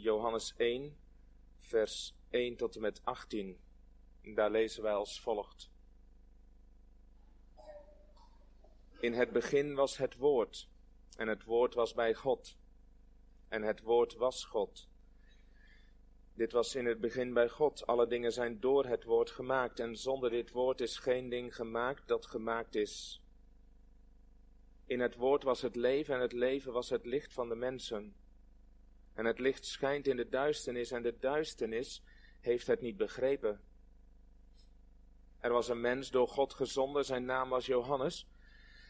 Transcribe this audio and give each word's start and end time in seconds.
Johannes 0.00 0.54
1, 0.56 0.96
vers 1.56 2.14
1 2.30 2.56
tot 2.56 2.74
en 2.74 2.80
met 2.80 3.04
18. 3.04 3.60
Daar 4.34 4.50
lezen 4.50 4.82
wij 4.82 4.92
als 4.92 5.20
volgt. 5.20 5.70
In 9.00 9.12
het 9.12 9.32
begin 9.32 9.74
was 9.74 9.96
het 9.96 10.16
woord, 10.16 10.68
en 11.16 11.28
het 11.28 11.44
woord 11.44 11.74
was 11.74 11.94
bij 11.94 12.14
God, 12.14 12.56
en 13.48 13.62
het 13.62 13.80
woord 13.80 14.14
was 14.14 14.44
God. 14.44 14.88
Dit 16.34 16.52
was 16.52 16.74
in 16.74 16.86
het 16.86 17.00
begin 17.00 17.32
bij 17.32 17.48
God. 17.48 17.86
Alle 17.86 18.06
dingen 18.06 18.32
zijn 18.32 18.60
door 18.60 18.84
het 18.84 19.04
woord 19.04 19.30
gemaakt, 19.30 19.80
en 19.80 19.96
zonder 19.96 20.30
dit 20.30 20.50
woord 20.50 20.80
is 20.80 20.98
geen 20.98 21.28
ding 21.28 21.54
gemaakt 21.54 22.08
dat 22.08 22.26
gemaakt 22.26 22.74
is. 22.74 23.22
In 24.86 25.00
het 25.00 25.16
woord 25.16 25.42
was 25.42 25.62
het 25.62 25.76
leven, 25.76 26.14
en 26.14 26.20
het 26.20 26.32
leven 26.32 26.72
was 26.72 26.90
het 26.90 27.04
licht 27.04 27.32
van 27.32 27.48
de 27.48 27.54
mensen. 27.54 28.14
En 29.14 29.24
het 29.24 29.38
licht 29.38 29.64
schijnt 29.64 30.06
in 30.06 30.16
de 30.16 30.28
duisternis, 30.28 30.90
en 30.90 31.02
de 31.02 31.18
duisternis 31.18 32.02
heeft 32.40 32.66
het 32.66 32.80
niet 32.80 32.96
begrepen. 32.96 33.60
Er 35.40 35.52
was 35.52 35.68
een 35.68 35.80
mens 35.80 36.10
door 36.10 36.28
God 36.28 36.54
gezonden, 36.54 37.04
zijn 37.04 37.24
naam 37.24 37.48
was 37.48 37.66
Johannes. 37.66 38.28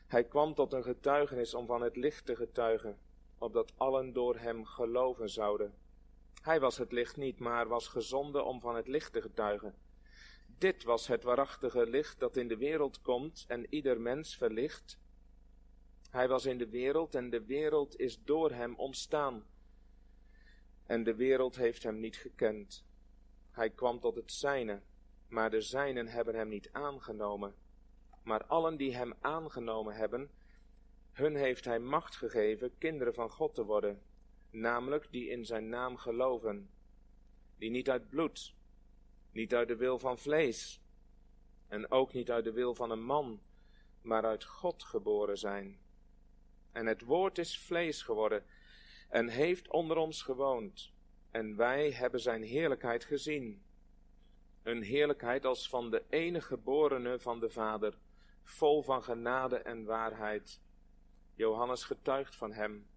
Hij 0.07 0.25
kwam 0.25 0.55
tot 0.55 0.73
een 0.73 0.83
getuigenis 0.83 1.55
om 1.55 1.67
van 1.67 1.83
het 1.83 1.97
licht 1.97 2.27
te 2.27 2.37
getuigen, 2.37 2.99
opdat 3.39 3.73
allen 3.77 4.13
door 4.13 4.37
hem 4.37 4.65
geloven 4.65 5.31
zouden. 5.31 5.75
Hij 6.43 6.61
was 6.61 6.79
het 6.79 6.93
licht 6.93 7.17
niet, 7.17 7.39
maar 7.39 7.69
was 7.69 7.89
gezonden 7.89 8.45
om 8.45 8.61
van 8.61 8.77
het 8.77 8.89
licht 8.89 9.13
te 9.13 9.21
getuigen. 9.21 9.75
Dit 10.47 10.83
was 10.83 11.07
het 11.07 11.23
waarachtige 11.23 11.87
licht 11.87 12.21
dat 12.21 12.37
in 12.37 12.49
de 12.49 12.57
wereld 12.57 13.01
komt 13.01 13.45
en 13.49 13.67
ieder 13.75 14.01
mens 14.01 14.37
verlicht. 14.37 14.99
Hij 16.11 16.29
was 16.29 16.47
in 16.47 16.59
de 16.59 16.69
wereld 16.69 17.15
en 17.15 17.31
de 17.31 17.45
wereld 17.45 17.99
is 17.99 18.25
door 18.25 18.51
hem 18.51 18.75
ontstaan. 18.75 19.45
En 20.91 21.05
de 21.05 21.15
wereld 21.15 21.57
heeft 21.57 21.83
hem 21.83 22.01
niet 22.01 22.17
gekend. 22.17 22.85
Hij 23.51 23.71
kwam 23.71 24.01
tot 24.01 24.15
het 24.15 24.33
zijne, 24.33 24.81
maar 25.29 25.51
de 25.51 25.61
zijnen 25.61 26.07
hebben 26.07 26.35
hem 26.35 26.49
niet 26.49 26.69
aangenomen. 26.73 27.55
Maar 28.23 28.45
allen 28.45 28.77
die 28.77 28.97
hem 28.97 29.15
aangenomen 29.21 29.95
hebben, 29.95 30.31
hun 31.13 31.37
heeft 31.37 31.65
hij 31.65 31.79
macht 31.79 32.17
gegeven 32.17 32.79
kinderen 32.79 33.15
van 33.15 33.31
God 33.31 33.55
te 33.55 33.65
worden, 33.65 34.03
namelijk 34.51 35.07
die 35.11 35.29
in 35.29 35.45
zijn 35.45 35.69
naam 35.69 35.97
geloven, 35.97 36.71
die 37.59 37.71
niet 37.71 37.91
uit 37.91 38.09
bloed, 38.09 38.55
niet 39.33 39.55
uit 39.55 39.69
de 39.69 39.77
wil 39.77 39.99
van 39.99 40.19
vlees, 40.19 40.81
en 41.69 41.91
ook 41.91 42.13
niet 42.13 42.31
uit 42.31 42.45
de 42.45 42.53
wil 42.53 42.75
van 42.75 42.91
een 42.91 43.05
man, 43.05 43.41
maar 44.03 44.25
uit 44.25 44.45
God 44.45 44.83
geboren 44.83 45.39
zijn. 45.39 45.79
En 46.73 46.87
het 46.87 47.01
woord 47.01 47.39
is 47.39 47.59
vlees 47.59 48.03
geworden 48.03 48.45
en 49.11 49.29
heeft 49.29 49.69
onder 49.69 49.97
ons 49.97 50.23
gewoond, 50.23 50.93
en 51.31 51.57
wij 51.57 51.91
hebben 51.91 52.21
zijn 52.21 52.43
heerlijkheid 52.43 53.05
gezien. 53.05 53.63
Een 54.63 54.83
heerlijkheid 54.83 55.45
als 55.45 55.69
van 55.69 55.91
de 55.91 56.05
enige 56.09 56.47
geborene 56.47 57.21
van 57.21 57.41
de 57.41 57.51
Vader, 57.51 57.99
vol 58.43 58.83
van 58.83 59.03
genade 59.03 59.57
en 59.57 59.85
waarheid. 59.85 60.61
Johannes 61.35 61.85
getuigt 61.85 62.37
van 62.37 62.53
hem 62.53 62.89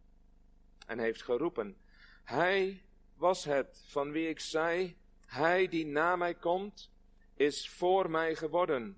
en 0.87 0.99
heeft 0.99 1.21
geroepen, 1.21 1.77
Hij 2.23 2.83
was 3.15 3.43
het 3.43 3.83
van 3.87 4.11
wie 4.11 4.29
ik 4.29 4.39
zei, 4.39 4.97
Hij 5.25 5.67
die 5.67 5.85
na 5.85 6.15
mij 6.15 6.33
komt, 6.33 6.91
is 7.33 7.69
voor 7.69 8.09
mij 8.09 8.35
geworden, 8.35 8.97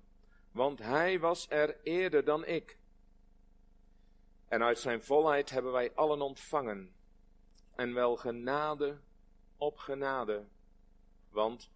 want 0.50 0.78
Hij 0.78 1.20
was 1.20 1.46
er 1.50 1.76
eerder 1.82 2.24
dan 2.24 2.46
ik. 2.46 2.78
En 4.48 4.62
uit 4.62 4.78
zijn 4.78 5.02
volheid 5.02 5.50
hebben 5.50 5.72
wij 5.72 5.92
allen 5.94 6.20
ontvangen, 6.20 6.94
en 7.76 7.94
wel 7.94 8.16
genade 8.16 8.98
op 9.56 9.76
genade, 9.76 10.44
want 11.28 11.70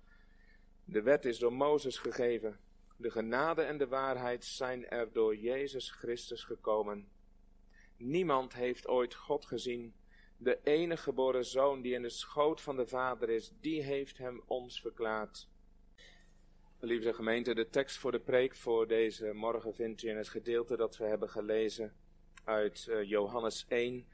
de 0.84 1.03
wet 1.03 1.25
is 1.25 1.39
door 1.39 1.53
Mozes 1.53 1.98
gegeven, 1.98 2.61
de 2.97 3.11
genade 3.11 3.62
en 3.62 3.79
de 3.79 3.87
waarheid 3.87 4.45
zijn 4.45 4.89
er 4.89 5.12
door 5.12 5.36
Jezus 5.36 5.91
Christus 5.91 6.45
gekomen. 6.45 7.08
Niemand 7.97 8.55
heeft 8.55 8.89
ooit 8.89 9.14
God 9.14 9.47
gezien. 9.47 9.95
De 10.36 10.61
enige 10.63 11.02
geboren 11.02 11.45
zoon 11.45 11.83
die 11.83 11.95
in 11.95 12.03
de 12.03 12.08
schoot 12.08 12.61
van 12.61 12.77
de 12.77 12.86
Vader 12.86 13.29
is, 13.29 13.53
die 13.61 13.83
heeft 13.83 14.19
hem 14.19 14.42
ons 14.47 14.80
verklaard. 14.80 15.48
Lieve 16.79 17.13
gemeente, 17.13 17.55
de 17.55 17.69
tekst 17.69 17.98
voor 17.98 18.13
de 18.13 18.20
preek 18.20 18.55
voor 18.55 18.89
deze 18.89 19.33
morgen 19.33 19.74
vindt 19.74 20.03
u 20.03 20.08
in 20.08 20.17
het 20.17 20.29
gedeelte 20.29 20.77
dat 20.77 20.97
we 20.97 21.05
hebben 21.05 21.29
gelezen 21.29 21.95
uit 22.45 22.86
uh, 22.91 23.03
Johannes 23.03 23.67
1. 23.69 24.07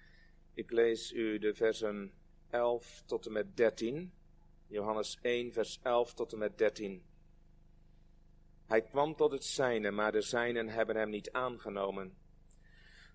Ik 0.57 0.71
lees 0.71 1.13
u 1.13 1.39
de 1.39 1.55
versen 1.55 2.13
11 2.51 3.03
tot 3.07 3.27
en 3.27 3.33
met 3.33 3.57
13. 3.57 4.13
Johannes 4.67 5.19
1, 5.23 5.53
vers 5.53 5.79
11 5.83 6.15
tot 6.15 6.33
en 6.33 6.39
met 6.39 6.59
13. 6.59 7.03
Hij 8.67 8.83
kwam 8.83 9.17
tot 9.17 9.33
het 9.33 9.45
zijne, 9.45 9.91
maar 9.91 10.13
de 10.13 10.21
zijnen 10.21 10.69
hebben 10.69 10.97
hem 10.97 11.11
niet 11.11 11.31
aangenomen. 11.31 12.17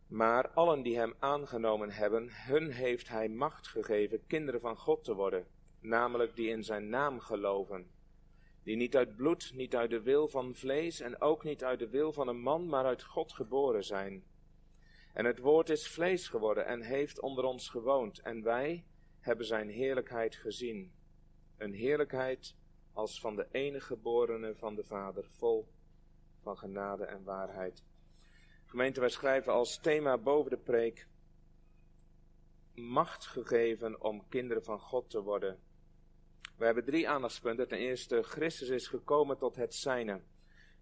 Maar 0.07 0.49
allen 0.49 0.81
die 0.81 0.97
hem 0.97 1.13
aangenomen 1.19 1.89
hebben, 1.91 2.29
hun 2.31 2.71
heeft 2.71 3.07
hij 3.07 3.29
macht 3.29 3.67
gegeven 3.67 4.25
kinderen 4.27 4.61
van 4.61 4.77
God 4.77 5.03
te 5.03 5.13
worden, 5.13 5.47
namelijk 5.79 6.35
die 6.35 6.49
in 6.49 6.63
zijn 6.63 6.89
naam 6.89 7.19
geloven. 7.19 7.91
Die 8.63 8.75
niet 8.75 8.95
uit 8.95 9.15
bloed, 9.15 9.51
niet 9.53 9.75
uit 9.75 9.89
de 9.89 10.01
wil 10.01 10.27
van 10.27 10.55
vlees 10.55 10.99
en 10.99 11.21
ook 11.21 11.43
niet 11.43 11.63
uit 11.63 11.79
de 11.79 11.89
wil 11.89 12.13
van 12.13 12.27
een 12.27 12.41
man, 12.41 12.67
maar 12.67 12.85
uit 12.85 13.03
God 13.03 13.33
geboren 13.33 13.83
zijn. 13.83 14.23
En 15.13 15.25
het 15.25 15.39
woord 15.39 15.69
is 15.69 15.87
vlees 15.87 16.27
geworden 16.27 16.65
en 16.65 16.81
heeft 16.81 17.21
onder 17.21 17.43
ons 17.43 17.69
gewoond, 17.69 18.19
en 18.19 18.43
wij 18.43 18.85
hebben 19.19 19.45
zijn 19.45 19.69
heerlijkheid 19.69 20.35
gezien. 20.35 20.93
Een 21.57 21.73
heerlijkheid 21.73 22.55
als 22.93 23.19
van 23.19 23.35
de 23.35 23.47
enige 23.51 23.85
geborene 23.85 24.55
van 24.55 24.75
de 24.75 24.83
Vader, 24.83 25.25
vol 25.29 25.67
van 26.41 26.57
genade 26.57 27.05
en 27.05 27.23
waarheid. 27.23 27.83
Gemeente, 28.65 28.99
wij 28.99 29.09
schrijven 29.09 29.53
als 29.53 29.79
thema 29.79 30.17
boven 30.17 30.51
de 30.51 30.57
preek 30.57 31.07
macht 32.73 33.25
gegeven 33.25 34.01
om 34.01 34.27
kinderen 34.27 34.63
van 34.63 34.79
God 34.79 35.09
te 35.09 35.21
worden. 35.21 35.59
We 36.57 36.65
hebben 36.65 36.85
drie 36.85 37.09
aandachtspunten. 37.09 37.67
Ten 37.67 37.77
eerste, 37.77 38.23
Christus 38.23 38.69
is 38.69 38.87
gekomen 38.87 39.37
tot 39.37 39.55
het 39.55 39.75
zijne. 39.75 40.21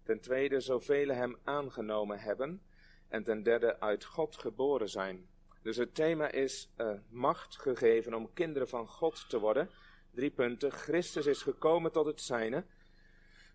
Ten 0.02 0.20
tweede, 0.20 0.60
zoveel 0.60 1.08
hem 1.08 1.36
aangenomen 1.44 2.18
hebben. 2.18 2.62
En 3.10 3.22
ten 3.22 3.42
derde, 3.42 3.80
uit 3.80 4.04
God 4.04 4.36
geboren 4.36 4.88
zijn. 4.88 5.28
Dus 5.62 5.76
het 5.76 5.94
thema 5.94 6.30
is 6.30 6.70
uh, 6.76 6.90
macht 7.08 7.56
gegeven 7.56 8.14
om 8.14 8.32
kinderen 8.32 8.68
van 8.68 8.86
God 8.86 9.28
te 9.28 9.38
worden. 9.38 9.70
Drie 10.10 10.30
punten. 10.30 10.72
Christus 10.72 11.26
is 11.26 11.42
gekomen 11.42 11.92
tot 11.92 12.06
het 12.06 12.20
zijne. 12.20 12.64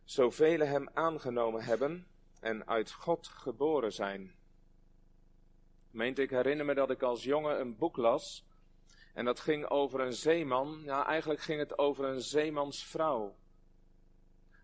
Zoveel 0.04 0.60
hem 0.60 0.90
aangenomen 0.94 1.64
hebben 1.64 2.08
en 2.40 2.68
uit 2.68 2.92
God 2.92 3.28
geboren 3.28 3.94
zijn. 3.94 4.36
Meent 5.92 6.20
ik 6.20 6.30
herinner 6.30 6.66
me 6.66 6.74
dat 6.74 6.90
ik 6.90 7.02
als 7.02 7.24
jongen 7.24 7.60
een 7.60 7.78
boek 7.78 7.98
las. 7.98 8.46
En 9.14 9.26
dat 9.26 9.40
ging 9.40 9.70
over 9.70 10.00
een 10.00 10.14
zeeman. 10.14 10.82
Ja, 10.84 11.06
eigenlijk 11.06 11.42
ging 11.42 11.60
het 11.60 11.78
over 11.78 12.06
een 12.06 12.22
zeemansvrouw. 12.22 13.36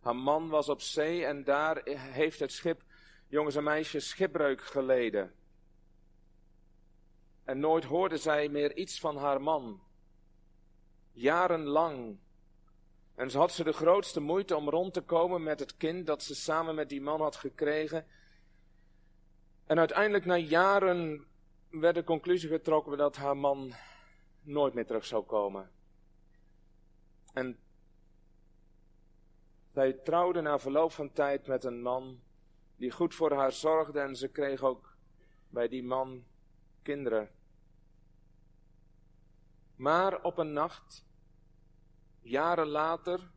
Haar 0.02 0.16
man 0.16 0.50
was 0.50 0.70
op 0.70 0.82
zee 0.82 1.26
en 1.26 1.44
daar 1.44 1.82
heeft 1.86 2.40
het 2.40 2.52
schip, 2.52 2.82
jongens 3.32 3.56
en 3.56 3.64
meisjes, 3.64 4.10
schipbreuk 4.10 4.62
geleden. 4.62 5.34
En 7.44 7.60
nooit 7.60 7.84
hoorde 7.84 8.18
zij 8.18 8.50
meer 8.50 8.76
iets 8.76 9.00
van 9.00 9.18
haar 9.18 9.42
man. 9.42 9.82
Jarenlang. 11.12 12.18
En 13.16 13.32
ze 13.32 13.38
had 13.38 13.52
ze 13.52 13.64
de 13.64 13.72
grootste 13.72 14.20
moeite 14.20 14.56
om 14.56 14.70
rond 14.70 14.94
te 14.94 15.02
komen 15.02 15.44
met 15.44 15.60
het 15.60 15.78
kind 15.78 16.06
dat 16.06 16.24
ze 16.24 16.36
samen 16.36 16.76
met 16.76 16.90
die 16.90 17.02
man 17.02 17.22
had 17.22 17.36
gekregen. 17.36 18.06
En 19.66 19.80
uiteindelijk 19.80 20.26
na 20.26 20.36
jaren 20.36 21.26
werd 21.70 21.96
de 21.96 22.04
conclusie 22.04 22.50
getrokken 22.50 22.98
dat 22.98 23.16
haar 23.16 23.38
man 23.38 23.74
nooit 24.42 24.74
meer 24.74 24.86
terug 24.86 25.06
zou 25.06 25.24
komen. 25.24 25.72
En 27.34 27.60
zij 29.74 29.94
trouwde 29.94 30.42
na 30.42 30.60
verloop 30.60 30.92
van 30.92 31.12
tijd 31.12 31.48
met 31.48 31.64
een 31.64 31.82
man 31.82 32.22
die 32.82 32.92
goed 32.92 33.16
voor 33.16 33.34
haar 33.34 33.52
zorgde 33.52 34.00
en 34.00 34.16
ze 34.16 34.28
kreeg 34.28 34.62
ook 34.62 34.96
bij 35.50 35.68
die 35.68 35.84
man 35.84 36.24
kinderen. 36.82 37.30
Maar 39.76 40.24
op 40.24 40.38
een 40.38 40.54
nacht, 40.54 41.06
jaren 42.22 42.68
later, 42.68 43.32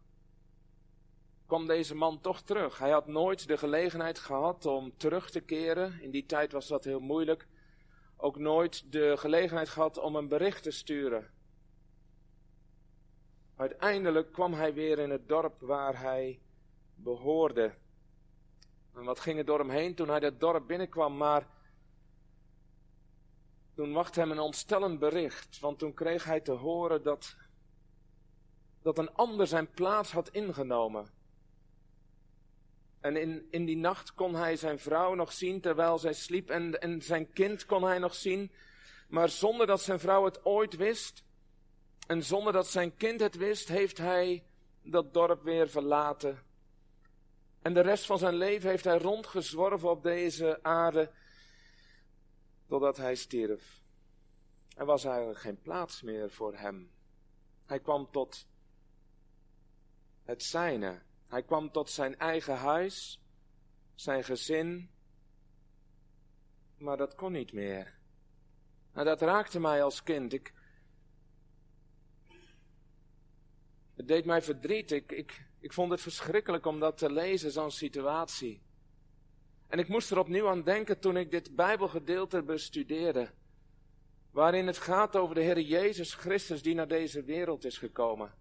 kwam 1.46 1.67
deze 1.67 1.94
man 1.94 2.20
toch 2.20 2.43
terug. 2.43 2.79
Hij 2.79 2.91
had 2.91 3.06
nooit 3.06 3.46
de 3.46 3.56
gelegenheid 3.56 4.19
gehad 4.19 4.67
om 4.67 4.96
terug 4.96 5.31
te 5.31 5.41
keren. 5.41 6.00
In 6.00 6.11
die 6.11 6.26
tijd 6.26 6.52
was 6.52 6.67
dat 6.67 6.85
heel 6.85 7.00
moeilijk. 7.00 7.49
Ook 8.17 8.38
nooit 8.38 8.93
de 8.93 9.17
gelegenheid 9.17 9.69
gehad 9.69 9.99
om 9.99 10.17
een 10.17 10.29
bericht 10.29 10.62
te 10.62 10.70
sturen. 10.70 11.31
Uiteindelijk 13.56 14.32
kwam 14.32 14.52
hij 14.52 14.75
weer 14.75 14.99
in 14.99 15.11
het 15.11 15.29
dorp 15.29 15.61
waar 15.61 16.00
hij 16.00 16.40
behoorde. 16.94 17.82
En 18.94 19.05
wat 19.05 19.20
ging 19.20 19.38
er 19.38 19.44
door 19.44 19.58
hem 19.58 19.70
heen 19.70 19.94
toen 19.94 20.08
hij 20.08 20.20
dat 20.20 20.41
dorp 20.41 20.67
binnenkwam? 20.67 21.17
Maar 21.17 21.46
toen 23.75 23.93
wachtte 23.93 24.20
hem 24.20 24.31
een 24.31 24.38
ontstellend 24.38 24.99
bericht, 24.99 25.61
want 25.61 25.79
toen 25.79 25.94
kreeg 25.94 26.25
hij 26.25 26.41
te 26.41 26.52
horen 26.52 27.02
dat 27.02 27.37
dat 28.82 28.99
een 28.99 29.14
ander 29.14 29.46
zijn 29.46 29.70
plaats 29.70 30.12
had 30.12 30.29
ingenomen. 30.29 31.06
En 33.00 33.17
in, 33.17 33.46
in 33.50 33.64
die 33.64 33.76
nacht 33.76 34.14
kon 34.14 34.35
hij 34.35 34.56
zijn 34.56 34.79
vrouw 34.79 35.14
nog 35.14 35.32
zien 35.32 35.61
terwijl 35.61 35.99
zij 35.99 36.12
sliep 36.12 36.50
en, 36.50 36.81
en 36.81 37.02
zijn 37.02 37.32
kind 37.32 37.67
kon 37.67 37.82
hij 37.82 37.99
nog 37.99 38.14
zien. 38.14 38.52
Maar 39.08 39.29
zonder 39.29 39.67
dat 39.67 39.81
zijn 39.81 40.00
vrouw 40.00 40.25
het 40.25 40.44
ooit 40.44 40.76
wist 40.76 41.25
en 42.06 42.23
zonder 42.23 42.52
dat 42.52 42.67
zijn 42.67 42.97
kind 42.97 43.20
het 43.20 43.37
wist, 43.37 43.69
heeft 43.69 43.99
hij 43.99 44.44
dat 44.82 45.14
dorp 45.14 45.43
weer 45.43 45.69
verlaten. 45.69 46.43
En 47.64 47.75
de 47.75 47.81
rest 47.81 48.06
van 48.06 48.19
zijn 48.19 48.34
leven 48.34 48.70
heeft 48.70 48.84
hij 48.84 48.99
rondgezworven 48.99 49.90
op 49.90 50.02
deze 50.02 50.62
aarde 50.62 51.12
totdat 52.66 52.96
hij 52.96 53.14
stierf. 53.14 53.82
Er 54.76 54.84
was 54.84 55.05
eigenlijk 55.05 55.38
geen 55.38 55.61
plaats 55.61 56.02
meer 56.02 56.31
voor 56.31 56.56
hem. 56.56 56.90
Hij 57.66 57.81
kwam 57.81 58.11
tot 58.11 58.46
het 60.22 60.43
zijne. 60.43 61.02
Hij 61.26 61.43
kwam 61.43 61.70
tot 61.70 61.90
zijn 61.90 62.19
eigen 62.19 62.56
huis, 62.56 63.22
zijn 63.94 64.25
gezin, 64.25 64.90
maar 66.76 66.96
dat 66.96 67.14
kon 67.14 67.32
niet 67.32 67.52
meer. 67.52 67.99
En 68.93 69.05
dat 69.05 69.20
raakte 69.20 69.61
mij 69.61 69.82
als 69.82 70.02
kind. 70.02 70.32
Ik, 70.32 70.55
het 73.94 74.08
deed 74.08 74.25
mij 74.25 74.43
verdriet. 74.43 74.90
Ik, 74.90 75.12
ik, 75.12 75.46
ik 75.64 75.72
vond 75.72 75.90
het 75.90 76.00
verschrikkelijk 76.00 76.66
om 76.66 76.81
dat 76.81 76.99
te 76.99 77.12
lezen, 77.12 77.50
zo'n 77.50 77.70
situatie. 77.70 78.62
En 79.66 79.78
ik 79.78 79.88
moest 79.88 80.11
er 80.11 80.19
opnieuw 80.19 80.49
aan 80.49 80.62
denken 80.62 80.99
toen 80.99 81.16
ik 81.16 81.31
dit 81.31 81.56
Bijbelgedeelte 81.56 82.43
bestudeerde. 82.43 83.31
Waarin 84.31 84.66
het 84.66 84.78
gaat 84.78 85.16
over 85.16 85.34
de 85.34 85.40
Heer 85.40 85.61
Jezus 85.61 86.14
Christus 86.14 86.62
die 86.62 86.75
naar 86.75 86.88
deze 86.88 87.22
wereld 87.22 87.64
is 87.64 87.78
gekomen. 87.78 88.34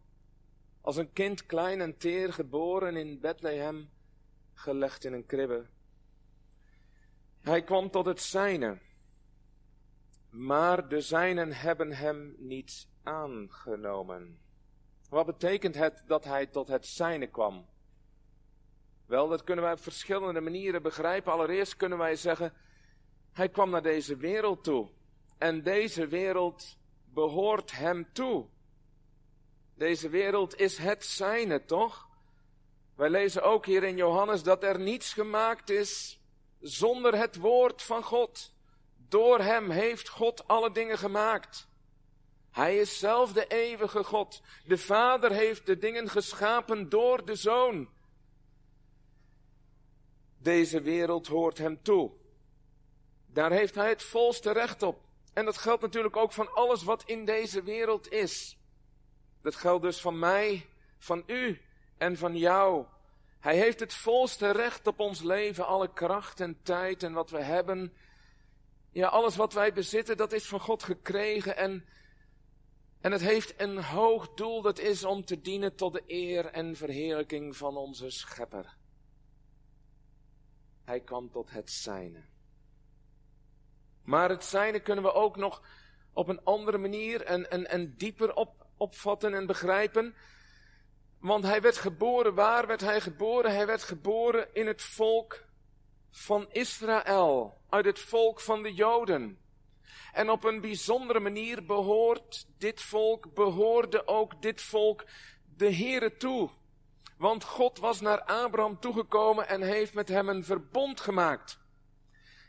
Als 0.82 0.98
een 0.98 1.14
kind 1.14 1.46
klein 1.46 1.82
en 1.82 1.98
teer 1.98 2.34
geboren 2.34 2.96
in 2.96 3.20
Bethlehem, 3.20 3.90
gelegd 4.54 5.04
in 5.04 5.14
een 5.14 5.26
kribbe. 5.26 5.66
Hij 7.42 7.64
kwam 7.64 7.90
tot 7.90 8.06
het 8.06 8.22
zijne, 8.22 8.80
maar 10.30 10.90
de 10.90 11.02
zijnen 11.02 11.54
hebben 11.54 11.92
hem 11.92 12.36
niet 12.38 12.88
aangenomen. 13.04 14.40
Wat 15.14 15.26
betekent 15.26 15.76
het 15.76 16.04
dat 16.08 16.24
hij 16.24 16.46
tot 16.46 16.68
het 16.68 16.86
zijne 16.86 17.28
kwam? 17.28 17.66
Wel, 19.06 19.28
dat 19.28 19.44
kunnen 19.44 19.64
wij 19.64 19.74
op 19.74 19.82
verschillende 19.82 20.42
manieren 20.42 20.82
begrijpen. 20.82 21.32
Allereerst 21.32 21.76
kunnen 21.78 21.98
wij 21.98 22.16
zeggen, 22.16 22.54
hij 23.32 23.50
kwam 23.50 23.70
naar 23.70 23.82
deze 23.82 24.18
wereld 24.18 24.64
toe. 24.64 24.90
En 25.38 25.64
deze 25.64 26.08
wereld 26.08 26.78
behoort 27.06 27.72
hem 27.72 28.14
toe. 28.14 28.46
Deze 29.76 30.10
wereld 30.10 30.60
is 30.60 30.78
het 30.78 31.06
zijne, 31.06 31.66
toch? 31.66 32.08
Wij 32.96 33.10
lezen 33.10 33.44
ook 33.44 33.66
hier 33.66 33.84
in 33.84 33.96
Johannes 33.96 34.44
dat 34.44 34.64
er 34.64 34.80
niets 34.80 35.14
gemaakt 35.14 35.70
is 35.70 36.22
zonder 36.60 37.18
het 37.18 37.36
woord 37.36 37.82
van 37.82 38.04
God. 38.04 38.54
Door 38.96 39.40
hem 39.40 39.70
heeft 39.70 40.10
God 40.10 40.48
alle 40.48 40.72
dingen 40.72 40.98
gemaakt. 40.98 41.72
Hij 42.54 42.78
is 42.78 43.00
zelf 43.00 43.34
de 43.34 43.48
eeuwige 43.48 44.04
God. 44.04 44.42
De 44.66 44.78
Vader 44.78 45.32
heeft 45.32 45.66
de 45.66 45.78
dingen 45.78 46.10
geschapen 46.10 46.90
door 46.90 47.26
de 47.26 47.36
Zoon. 47.36 47.90
Deze 50.38 50.82
wereld 50.82 51.28
hoort 51.28 51.58
hem 51.58 51.82
toe. 51.82 52.12
Daar 53.26 53.52
heeft 53.52 53.76
hij 53.76 53.90
het 53.90 54.04
volste 54.04 54.52
recht 54.52 54.84
op. 54.84 55.02
En 55.34 55.46
dat 55.46 55.58
geldt 55.58 55.82
natuurlijk 55.82 56.18
ook 56.18 56.32
van 56.32 56.54
alles 56.54 56.84
wat 56.84 57.04
in 57.06 57.26
deze 57.26 57.64
wereld 57.64 58.12
is. 58.12 58.58
Dat 59.42 59.56
geldt 59.56 59.84
dus 59.84 60.02
van 60.02 60.20
mij, 60.20 60.66
van 60.98 61.24
u 61.26 61.62
en 61.98 62.18
van 62.18 62.38
jou. 62.38 62.86
Hij 63.40 63.58
heeft 63.58 63.80
het 63.80 63.94
volste 63.94 64.52
recht 64.52 64.88
op 64.88 65.00
ons 65.00 65.22
leven, 65.22 65.66
alle 65.66 65.94
kracht 65.94 66.40
en 66.40 66.60
tijd 66.64 67.04
en 67.04 67.14
wat 67.14 67.30
we 67.30 67.42
hebben. 67.42 67.94
Ja, 68.92 69.08
alles 69.08 69.36
wat 69.36 69.54
wij 69.54 69.74
bezitten, 69.74 70.18
dat 70.18 70.32
is 70.32 70.48
van 70.48 70.60
God 70.60 70.84
gekregen 70.84 71.58
en, 71.58 71.86
en 73.04 73.12
het 73.12 73.22
heeft 73.22 73.54
een 73.62 73.84
hoog 73.84 74.34
doel, 74.34 74.62
dat 74.62 74.80
is 74.80 75.04
om 75.04 75.26
te 75.26 75.42
dienen 75.42 75.76
tot 75.76 75.94
de 75.94 76.04
eer 76.08 76.46
en 76.46 76.76
verheerlijking 76.76 77.58
van 77.58 77.78
onze 77.78 78.10
Schepper. 78.10 78.76
Hij 80.84 81.00
kwam 81.00 81.32
tot 81.32 81.52
het 81.52 81.72
zijne. 81.72 82.24
Maar 84.04 84.30
het 84.30 84.44
zijne 84.44 84.80
kunnen 84.80 85.04
we 85.04 85.14
ook 85.14 85.36
nog 85.36 85.64
op 86.14 86.28
een 86.28 86.44
andere 86.44 86.78
manier 86.78 87.22
en, 87.22 87.52
en, 87.52 87.70
en 87.70 87.96
dieper 87.98 88.34
op, 88.34 88.66
opvatten 88.78 89.34
en 89.34 89.46
begrijpen. 89.46 90.16
Want 91.20 91.44
hij 91.44 91.62
werd 91.62 91.78
geboren, 91.78 92.34
waar 92.34 92.68
werd 92.68 92.82
hij 92.82 93.02
geboren? 93.02 93.52
Hij 93.52 93.66
werd 93.66 93.84
geboren 93.84 94.54
in 94.54 94.68
het 94.68 94.82
volk 94.82 95.46
van 96.10 96.52
Israël, 96.52 97.62
uit 97.70 97.86
het 97.86 98.00
volk 98.00 98.40
van 98.40 98.64
de 98.64 98.74
Joden. 98.74 99.43
En 100.14 100.30
op 100.30 100.44
een 100.44 100.62
bijzondere 100.62 101.20
manier 101.20 101.66
behoort 101.66 102.48
dit 102.58 102.82
volk, 102.82 103.34
behoorde 103.34 104.08
ook 104.08 104.42
dit 104.42 104.62
volk 104.62 105.06
de 105.58 105.76
Here 105.76 106.18
toe. 106.18 106.50
Want 107.18 107.44
God 107.44 107.80
was 107.80 108.02
naar 108.02 108.22
Abraham 108.24 108.80
toegekomen 108.80 109.48
en 109.48 109.62
heeft 109.62 109.94
met 109.94 110.08
hem 110.08 110.30
een 110.30 110.46
verbond 110.46 111.02
gemaakt. 111.02 111.60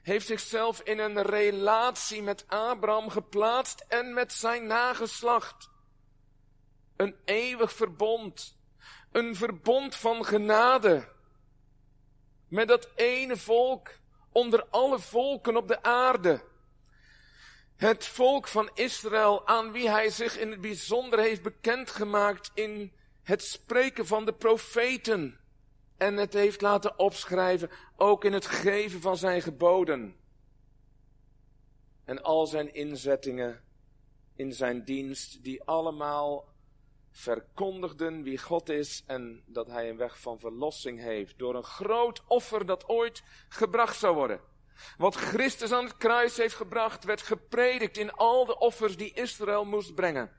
Heeft 0.02 0.26
zichzelf 0.26 0.80
in 0.80 0.98
een 0.98 1.22
relatie 1.22 2.22
met 2.22 2.44
Abraham 2.48 3.08
geplaatst 3.08 3.84
en 3.88 4.14
met 4.14 4.32
zijn 4.32 4.66
nageslacht. 4.66 5.70
Een 6.96 7.16
eeuwig 7.24 7.72
verbond. 7.72 8.56
Een 9.12 9.36
verbond 9.36 9.96
van 9.96 10.24
genade. 10.24 11.08
Met 12.48 12.68
dat 12.68 12.88
ene 12.94 13.36
volk 13.36 13.90
onder 14.32 14.66
alle 14.70 14.98
volken 14.98 15.56
op 15.56 15.68
de 15.68 15.82
aarde. 15.82 16.52
Het 17.76 18.06
volk 18.06 18.48
van 18.48 18.70
Israël 18.74 19.46
aan 19.46 19.72
wie 19.72 19.90
hij 19.90 20.10
zich 20.10 20.38
in 20.38 20.50
het 20.50 20.60
bijzonder 20.60 21.18
heeft 21.18 21.42
bekendgemaakt 21.42 22.50
in 22.54 22.92
het 23.22 23.42
spreken 23.42 24.06
van 24.06 24.24
de 24.24 24.32
profeten. 24.32 25.40
En 25.96 26.16
het 26.16 26.32
heeft 26.32 26.60
laten 26.60 26.98
opschrijven, 26.98 27.70
ook 27.96 28.24
in 28.24 28.32
het 28.32 28.46
geven 28.46 29.00
van 29.00 29.16
zijn 29.16 29.42
geboden. 29.42 30.16
En 32.04 32.22
al 32.22 32.46
zijn 32.46 32.74
inzettingen 32.74 33.62
in 34.36 34.52
zijn 34.52 34.84
dienst, 34.84 35.42
die 35.42 35.62
allemaal 35.62 36.48
verkondigden 37.10 38.22
wie 38.22 38.38
God 38.38 38.68
is 38.68 39.02
en 39.06 39.42
dat 39.46 39.66
hij 39.66 39.90
een 39.90 39.96
weg 39.96 40.20
van 40.20 40.38
verlossing 40.38 41.00
heeft 41.00 41.38
door 41.38 41.54
een 41.54 41.64
groot 41.64 42.22
offer 42.26 42.66
dat 42.66 42.88
ooit 42.88 43.22
gebracht 43.48 43.98
zou 43.98 44.14
worden. 44.14 44.40
Wat 44.96 45.14
Christus 45.14 45.72
aan 45.72 45.84
het 45.84 45.96
kruis 45.96 46.36
heeft 46.36 46.54
gebracht, 46.54 47.04
werd 47.04 47.22
gepredikt 47.22 47.96
in 47.96 48.12
al 48.12 48.44
de 48.44 48.58
offers 48.58 48.96
die 48.96 49.12
Israël 49.12 49.64
moest 49.64 49.94
brengen. 49.94 50.30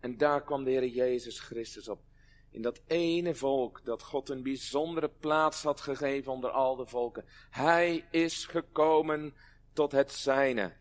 En 0.00 0.16
daar 0.16 0.42
kwam 0.42 0.64
de 0.64 0.70
Heer 0.70 0.86
Jezus 0.86 1.40
Christus 1.40 1.88
op. 1.88 2.02
In 2.50 2.62
dat 2.62 2.82
ene 2.86 3.34
volk 3.34 3.84
dat 3.84 4.02
God 4.02 4.28
een 4.28 4.42
bijzondere 4.42 5.08
plaats 5.08 5.62
had 5.62 5.80
gegeven 5.80 6.32
onder 6.32 6.50
al 6.50 6.76
de 6.76 6.86
volken. 6.86 7.24
Hij 7.50 8.08
is 8.10 8.46
gekomen 8.46 9.34
tot 9.72 9.92
het 9.92 10.12
zijne. 10.12 10.76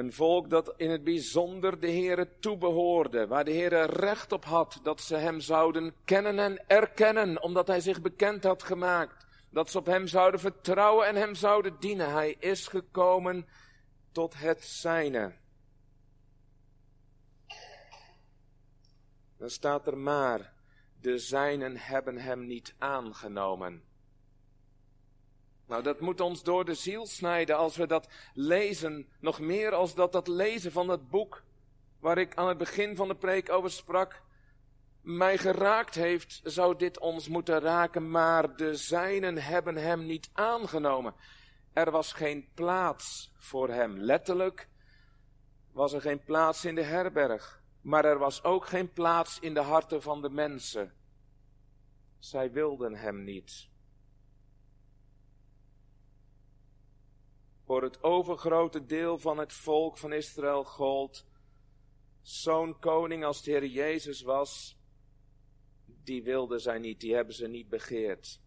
Een 0.00 0.12
volk 0.12 0.50
dat 0.50 0.74
in 0.76 0.90
het 0.90 1.04
bijzonder 1.04 1.80
de 1.80 1.90
Heere 1.90 2.28
toebehoorde, 2.38 3.26
waar 3.26 3.44
de 3.44 3.52
Heere 3.52 3.84
recht 3.84 4.32
op 4.32 4.44
had 4.44 4.80
dat 4.82 5.00
ze 5.00 5.16
hem 5.16 5.40
zouden 5.40 5.94
kennen 6.04 6.38
en 6.38 6.64
erkennen, 6.66 7.42
omdat 7.42 7.66
hij 7.66 7.80
zich 7.80 8.00
bekend 8.00 8.44
had 8.44 8.62
gemaakt. 8.62 9.26
Dat 9.50 9.70
ze 9.70 9.78
op 9.78 9.86
hem 9.86 10.06
zouden 10.06 10.40
vertrouwen 10.40 11.06
en 11.06 11.16
hem 11.16 11.34
zouden 11.34 11.76
dienen. 11.80 12.12
Hij 12.12 12.36
is 12.38 12.66
gekomen 12.66 13.46
tot 14.12 14.38
het 14.38 14.64
zijne. 14.64 15.34
Dan 19.36 19.50
staat 19.50 19.86
er 19.86 19.98
maar, 19.98 20.52
de 21.00 21.18
zijnen 21.18 21.76
hebben 21.76 22.16
hem 22.16 22.46
niet 22.46 22.74
aangenomen. 22.78 23.89
Nou, 25.70 25.82
dat 25.82 26.00
moet 26.00 26.20
ons 26.20 26.42
door 26.42 26.64
de 26.64 26.74
ziel 26.74 27.06
snijden 27.06 27.56
als 27.56 27.76
we 27.76 27.86
dat 27.86 28.08
lezen, 28.34 29.08
nog 29.20 29.40
meer 29.40 29.72
als 29.72 29.94
dat 29.94 30.12
dat 30.12 30.28
lezen 30.28 30.72
van 30.72 30.88
het 30.88 31.08
boek 31.08 31.42
waar 32.00 32.18
ik 32.18 32.34
aan 32.34 32.48
het 32.48 32.58
begin 32.58 32.96
van 32.96 33.08
de 33.08 33.14
preek 33.14 33.50
over 33.50 33.70
sprak, 33.70 34.22
mij 35.00 35.38
geraakt 35.38 35.94
heeft, 35.94 36.40
zou 36.44 36.76
dit 36.76 36.98
ons 36.98 37.28
moeten 37.28 37.60
raken, 37.60 38.10
maar 38.10 38.56
de 38.56 38.74
zijnen 38.74 39.36
hebben 39.36 39.76
hem 39.76 40.06
niet 40.06 40.30
aangenomen. 40.32 41.14
Er 41.72 41.90
was 41.90 42.12
geen 42.12 42.48
plaats 42.54 43.32
voor 43.36 43.68
hem. 43.68 43.98
Letterlijk 43.98 44.68
was 45.72 45.92
er 45.92 46.00
geen 46.00 46.24
plaats 46.24 46.64
in 46.64 46.74
de 46.74 46.82
herberg, 46.82 47.62
maar 47.80 48.04
er 48.04 48.18
was 48.18 48.44
ook 48.44 48.66
geen 48.66 48.92
plaats 48.92 49.38
in 49.38 49.54
de 49.54 49.60
harten 49.60 50.02
van 50.02 50.22
de 50.22 50.30
mensen. 50.30 50.92
Zij 52.18 52.52
wilden 52.52 52.94
hem 52.94 53.24
niet. 53.24 53.69
Voor 57.70 57.82
het 57.82 58.02
overgrote 58.02 58.86
deel 58.86 59.18
van 59.18 59.38
het 59.38 59.52
volk 59.52 59.98
van 59.98 60.12
Israël 60.12 60.64
gold 60.64 61.26
Zo'n 62.22 62.78
koning 62.78 63.24
als 63.24 63.42
de 63.42 63.50
Heer 63.50 63.66
Jezus 63.66 64.22
was, 64.22 64.78
die 65.84 66.22
wilden 66.22 66.60
zij 66.60 66.78
niet, 66.78 67.00
die 67.00 67.14
hebben 67.14 67.34
ze 67.34 67.46
niet 67.46 67.68
begeerd. 67.68 68.40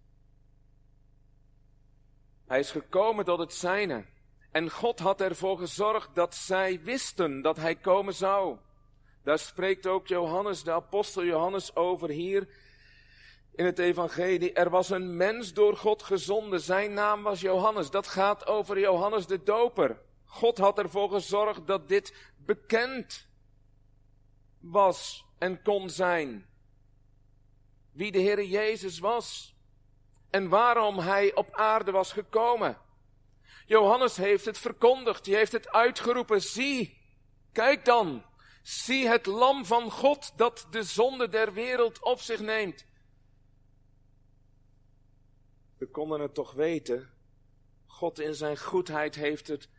Hij 2.46 2.60
is 2.60 2.72
gekomen 2.72 3.26
tot 3.26 3.40
het 3.40 3.54
zijne. 3.54 4.06
En 4.52 4.70
God 4.70 5.00
had 5.00 5.22
ervoor 5.22 5.58
gezorgd 5.58 6.16
dat 6.16 6.36
zij 6.36 6.82
wisten 6.82 7.42
dat 7.42 7.58
hij 7.58 7.76
komen 7.76 8.14
zou. 8.14 8.58
Daar 9.24 9.40
spreekt 9.40 9.88
ook 9.88 10.08
Johannes, 10.08 10.64
de 10.64 10.72
apostel 10.72 11.26
Johannes, 11.26 11.76
over 11.76 12.10
hier 12.10 12.48
in 13.56 13.66
het 13.66 13.80
evangelie. 13.80 14.54
Er 14.54 14.70
was 14.70 14.90
een 14.90 15.18
mens 15.18 15.54
door 15.54 15.78
God 15.78 16.04
gezonden, 16.04 16.62
zijn 16.62 16.94
naam 16.94 17.24
was 17.24 17.42
Johannes. 17.42 17.90
Dat 17.90 18.08
gaat 18.08 18.48
over 18.48 18.80
Johannes 18.80 19.28
de 19.28 19.44
Doper. 19.44 20.02
God 20.26 20.58
had 20.58 20.78
ervoor 20.78 21.10
gezorgd 21.10 21.68
dat 21.68 21.88
dit 21.88 22.32
bekend 22.38 23.28
was 24.60 25.26
en 25.38 25.62
kon 25.62 25.90
zijn. 25.90 26.46
Wie 27.92 28.12
de 28.12 28.20
Heer 28.20 28.44
Jezus 28.44 29.00
was 29.00 29.56
en 30.30 30.50
waarom 30.50 31.00
hij 31.00 31.36
op 31.36 31.56
aarde 31.56 31.92
was 31.92 32.12
gekomen. 32.12 32.78
Johannes 33.66 34.18
heeft 34.18 34.46
het 34.46 34.58
verkondigd, 34.58 35.26
hij 35.26 35.36
heeft 35.36 35.52
het 35.52 35.70
uitgeroepen. 35.70 36.42
Zie, 36.42 37.02
kijk 37.52 37.86
dan, 37.86 38.24
zie 38.62 39.08
het 39.08 39.26
lam 39.26 39.66
van 39.66 39.92
God 39.92 40.38
dat 40.38 40.68
de 40.70 40.84
zonde 40.84 41.30
der 41.30 41.54
wereld 41.54 42.04
op 42.04 42.20
zich 42.20 42.40
neemt. 42.40 42.86
We 45.84 45.90
konden 45.90 46.20
het 46.20 46.34
toch 46.34 46.54
weten. 46.54 47.10
God 47.86 48.20
in 48.20 48.36
zijn 48.36 48.58
goedheid 48.58 49.16
heeft 49.16 49.48
het 49.48 49.70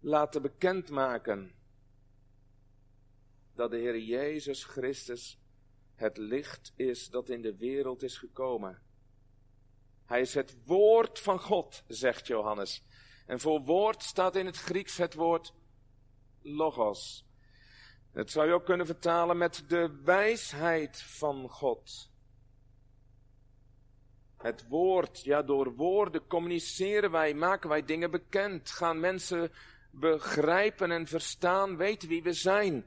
laten 0.00 0.42
bekendmaken. 0.42 1.54
Dat 3.54 3.70
de 3.70 3.76
Heer 3.76 3.98
Jezus 3.98 4.64
Christus 4.64 5.40
het 5.94 6.16
licht 6.16 6.72
is 6.74 7.08
dat 7.08 7.28
in 7.28 7.42
de 7.42 7.56
wereld 7.56 8.02
is 8.02 8.18
gekomen. 8.18 8.82
Hij 10.04 10.20
is 10.20 10.34
het 10.34 10.64
woord 10.64 11.18
van 11.18 11.40
God, 11.40 11.84
zegt 11.88 12.26
Johannes. 12.26 12.82
En 13.26 13.40
voor 13.40 13.60
woord 13.60 14.02
staat 14.02 14.36
in 14.36 14.46
het 14.46 14.56
Grieks 14.56 14.96
het 14.96 15.14
woord 15.14 15.54
logos. 16.42 17.26
Dat 18.12 18.30
zou 18.30 18.46
je 18.46 18.52
ook 18.52 18.64
kunnen 18.64 18.86
vertalen 18.86 19.38
met 19.38 19.64
de 19.68 20.00
wijsheid 20.04 21.02
van 21.02 21.48
God. 21.48 22.14
Het 24.46 24.68
woord, 24.68 25.24
ja, 25.24 25.42
door 25.42 25.74
woorden 25.74 26.26
communiceren 26.26 27.10
wij, 27.10 27.34
maken 27.34 27.68
wij 27.68 27.84
dingen 27.84 28.10
bekend, 28.10 28.70
gaan 28.70 29.00
mensen 29.00 29.52
begrijpen 29.90 30.90
en 30.90 31.06
verstaan, 31.06 31.76
weten 31.76 32.08
wie 32.08 32.22
we 32.22 32.32
zijn. 32.32 32.86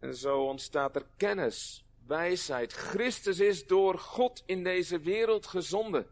En 0.00 0.14
zo 0.14 0.42
ontstaat 0.42 0.96
er 0.96 1.06
kennis, 1.16 1.84
wijsheid. 2.06 2.72
Christus 2.72 3.38
is 3.40 3.66
door 3.66 3.98
God 3.98 4.42
in 4.46 4.64
deze 4.64 4.98
wereld 4.98 5.46
gezonden. 5.46 6.06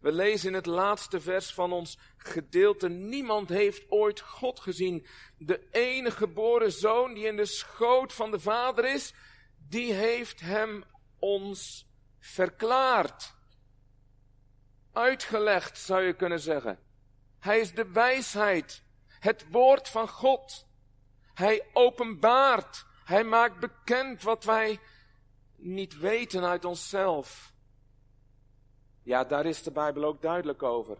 We 0.00 0.12
lezen 0.12 0.48
in 0.48 0.54
het 0.54 0.66
laatste 0.66 1.20
vers 1.20 1.54
van 1.54 1.72
ons 1.72 1.98
gedeelte, 2.16 2.88
niemand 2.88 3.48
heeft 3.48 3.90
ooit 3.90 4.20
God 4.20 4.60
gezien. 4.60 5.06
De 5.38 5.68
enige 5.70 6.16
geboren 6.16 6.72
zoon 6.72 7.14
die 7.14 7.26
in 7.26 7.36
de 7.36 7.46
schoot 7.46 8.12
van 8.12 8.30
de 8.30 8.40
Vader 8.40 8.84
is, 8.84 9.14
die 9.68 9.92
heeft 9.92 10.40
hem 10.40 10.84
ons 11.18 11.86
verklaard. 12.18 13.35
Uitgelegd 14.96 15.78
zou 15.78 16.02
je 16.02 16.12
kunnen 16.12 16.40
zeggen. 16.40 16.78
Hij 17.38 17.60
is 17.60 17.74
de 17.74 17.90
wijsheid, 17.92 18.82
het 19.08 19.46
woord 19.50 19.88
van 19.88 20.08
God. 20.08 20.66
Hij 21.34 21.66
openbaart, 21.72 22.86
hij 23.04 23.24
maakt 23.24 23.60
bekend 23.60 24.22
wat 24.22 24.44
wij 24.44 24.78
niet 25.56 25.98
weten 25.98 26.44
uit 26.44 26.64
onszelf. 26.64 27.52
Ja, 29.02 29.24
daar 29.24 29.46
is 29.46 29.62
de 29.62 29.70
Bijbel 29.70 30.04
ook 30.04 30.22
duidelijk 30.22 30.62
over. 30.62 30.98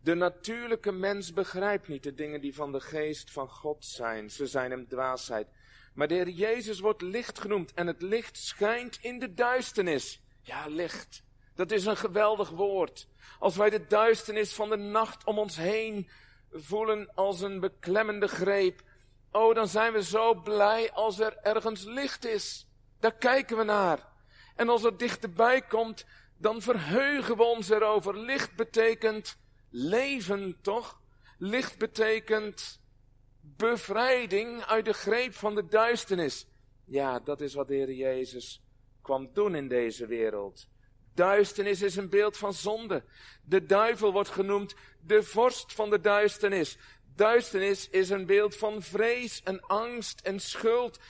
De 0.00 0.14
natuurlijke 0.14 0.92
mens 0.92 1.32
begrijpt 1.32 1.88
niet 1.88 2.02
de 2.02 2.14
dingen 2.14 2.40
die 2.40 2.54
van 2.54 2.72
de 2.72 2.80
geest 2.80 3.30
van 3.30 3.48
God 3.48 3.84
zijn. 3.84 4.30
Ze 4.30 4.46
zijn 4.46 4.70
hem 4.70 4.88
dwaasheid. 4.88 5.48
Maar 5.94 6.08
de 6.08 6.14
Heer 6.14 6.28
Jezus 6.28 6.80
wordt 6.80 7.02
licht 7.02 7.40
genoemd 7.40 7.74
en 7.74 7.86
het 7.86 8.02
licht 8.02 8.36
schijnt 8.36 8.98
in 9.00 9.18
de 9.18 9.34
duisternis. 9.34 10.22
Ja, 10.40 10.66
licht. 10.66 11.26
Dat 11.58 11.70
is 11.70 11.84
een 11.84 11.96
geweldig 11.96 12.50
woord. 12.50 13.08
Als 13.38 13.56
wij 13.56 13.70
de 13.70 13.86
duisternis 13.86 14.54
van 14.54 14.68
de 14.68 14.76
nacht 14.76 15.24
om 15.24 15.38
ons 15.38 15.56
heen 15.56 16.08
voelen 16.52 17.10
als 17.14 17.40
een 17.40 17.60
beklemmende 17.60 18.28
greep. 18.28 18.82
Oh, 19.32 19.54
dan 19.54 19.68
zijn 19.68 19.92
we 19.92 20.02
zo 20.02 20.34
blij 20.34 20.92
als 20.92 21.20
er 21.20 21.36
ergens 21.42 21.84
licht 21.84 22.24
is. 22.24 22.66
Daar 23.00 23.14
kijken 23.14 23.56
we 23.56 23.64
naar. 23.64 24.08
En 24.56 24.68
als 24.68 24.82
het 24.82 24.98
dichterbij 24.98 25.62
komt, 25.62 26.06
dan 26.36 26.62
verheugen 26.62 27.36
we 27.36 27.42
ons 27.42 27.68
erover. 27.68 28.18
Licht 28.18 28.56
betekent 28.56 29.36
leven, 29.70 30.58
toch? 30.62 31.00
Licht 31.38 31.78
betekent 31.78 32.80
bevrijding 33.40 34.64
uit 34.64 34.84
de 34.84 34.92
greep 34.92 35.34
van 35.34 35.54
de 35.54 35.66
duisternis. 35.66 36.46
Ja, 36.84 37.20
dat 37.20 37.40
is 37.40 37.54
wat 37.54 37.68
de 37.68 37.74
Heer 37.74 37.92
Jezus 37.92 38.62
kwam 39.02 39.30
doen 39.32 39.54
in 39.54 39.68
deze 39.68 40.06
wereld. 40.06 40.68
Duisternis 41.18 41.82
is 41.82 41.96
een 41.96 42.08
beeld 42.08 42.36
van 42.36 42.54
zonde. 42.54 43.04
De 43.42 43.66
duivel 43.66 44.12
wordt 44.12 44.28
genoemd 44.28 44.74
de 45.00 45.22
vorst 45.22 45.72
van 45.72 45.90
de 45.90 46.00
duisternis. 46.00 46.78
Duisternis 47.14 47.88
is 47.88 48.10
een 48.10 48.26
beeld 48.26 48.56
van 48.56 48.82
vrees 48.82 49.42
en 49.42 49.60
angst 49.60 50.20
en 50.20 50.40
schuld. 50.40 51.00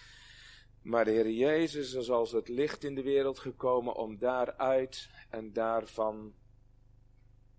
Maar 0.82 1.04
de 1.04 1.10
Heer 1.10 1.30
Jezus 1.30 1.92
is 1.92 2.10
als 2.10 2.32
het 2.32 2.48
licht 2.48 2.84
in 2.84 2.94
de 2.94 3.02
wereld 3.02 3.38
gekomen 3.38 3.94
om 3.94 4.18
daaruit 4.18 5.08
en 5.30 5.52
daarvan 5.52 6.34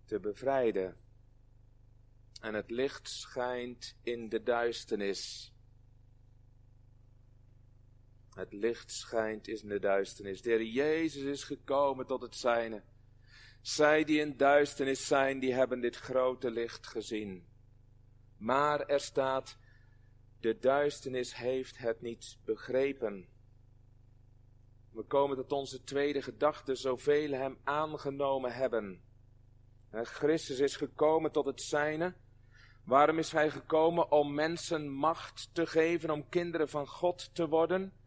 te 0.04 0.20
bevrijden. 0.20 0.96
En 2.40 2.54
het 2.54 2.70
licht 2.70 3.08
schijnt 3.08 3.96
in 4.02 4.28
de 4.28 4.42
duisternis. 4.42 5.52
Het 8.40 8.52
licht 8.52 8.90
schijnt 8.90 9.48
in 9.48 9.68
de 9.68 9.78
duisternis. 9.78 10.42
De 10.42 10.72
Jezus 10.72 11.22
is 11.22 11.44
gekomen 11.44 12.06
tot 12.06 12.22
het 12.22 12.36
zijne. 12.36 12.82
Zij 13.60 14.04
die 14.04 14.20
in 14.20 14.36
duisternis 14.36 15.06
zijn, 15.06 15.38
die 15.38 15.52
hebben 15.52 15.80
dit 15.80 15.96
grote 15.96 16.50
licht 16.50 16.86
gezien. 16.86 17.46
Maar 18.36 18.80
er 18.80 19.00
staat, 19.00 19.58
de 20.40 20.58
duisternis 20.58 21.34
heeft 21.34 21.78
het 21.78 22.00
niet 22.00 22.38
begrepen. 22.44 23.28
We 24.92 25.02
komen 25.02 25.36
tot 25.36 25.52
onze 25.52 25.84
tweede 25.84 26.22
gedachte, 26.22 26.74
zoveel 26.74 27.30
hem 27.30 27.58
aangenomen 27.64 28.52
hebben. 28.52 29.02
Christus 29.90 30.58
is 30.58 30.76
gekomen 30.76 31.32
tot 31.32 31.46
het 31.46 31.62
zijne. 31.62 32.14
Waarom 32.84 33.18
is 33.18 33.32
hij 33.32 33.50
gekomen? 33.50 34.10
Om 34.10 34.34
mensen 34.34 34.88
macht 34.88 35.50
te 35.52 35.66
geven, 35.66 36.10
om 36.10 36.28
kinderen 36.28 36.68
van 36.68 36.86
God 36.86 37.34
te 37.34 37.48
worden. 37.48 37.99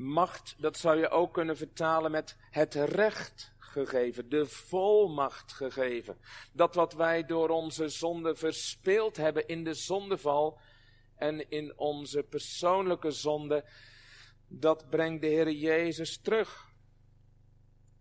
Macht, 0.00 0.54
dat 0.58 0.76
zou 0.76 0.98
je 0.98 1.08
ook 1.08 1.32
kunnen 1.32 1.56
vertalen 1.56 2.10
met 2.10 2.36
het 2.50 2.74
recht 2.74 3.52
gegeven, 3.58 4.28
de 4.28 4.46
volmacht 4.46 5.52
gegeven. 5.52 6.18
Dat 6.52 6.74
wat 6.74 6.92
wij 6.92 7.26
door 7.26 7.48
onze 7.48 7.88
zonde 7.88 8.34
verspeeld 8.34 9.16
hebben 9.16 9.48
in 9.48 9.64
de 9.64 9.74
zondeval 9.74 10.58
en 11.16 11.50
in 11.50 11.78
onze 11.78 12.22
persoonlijke 12.22 13.10
zonde, 13.10 13.64
dat 14.48 14.90
brengt 14.90 15.20
de 15.20 15.28
Heer 15.28 15.50
Jezus 15.50 16.20
terug. 16.20 16.68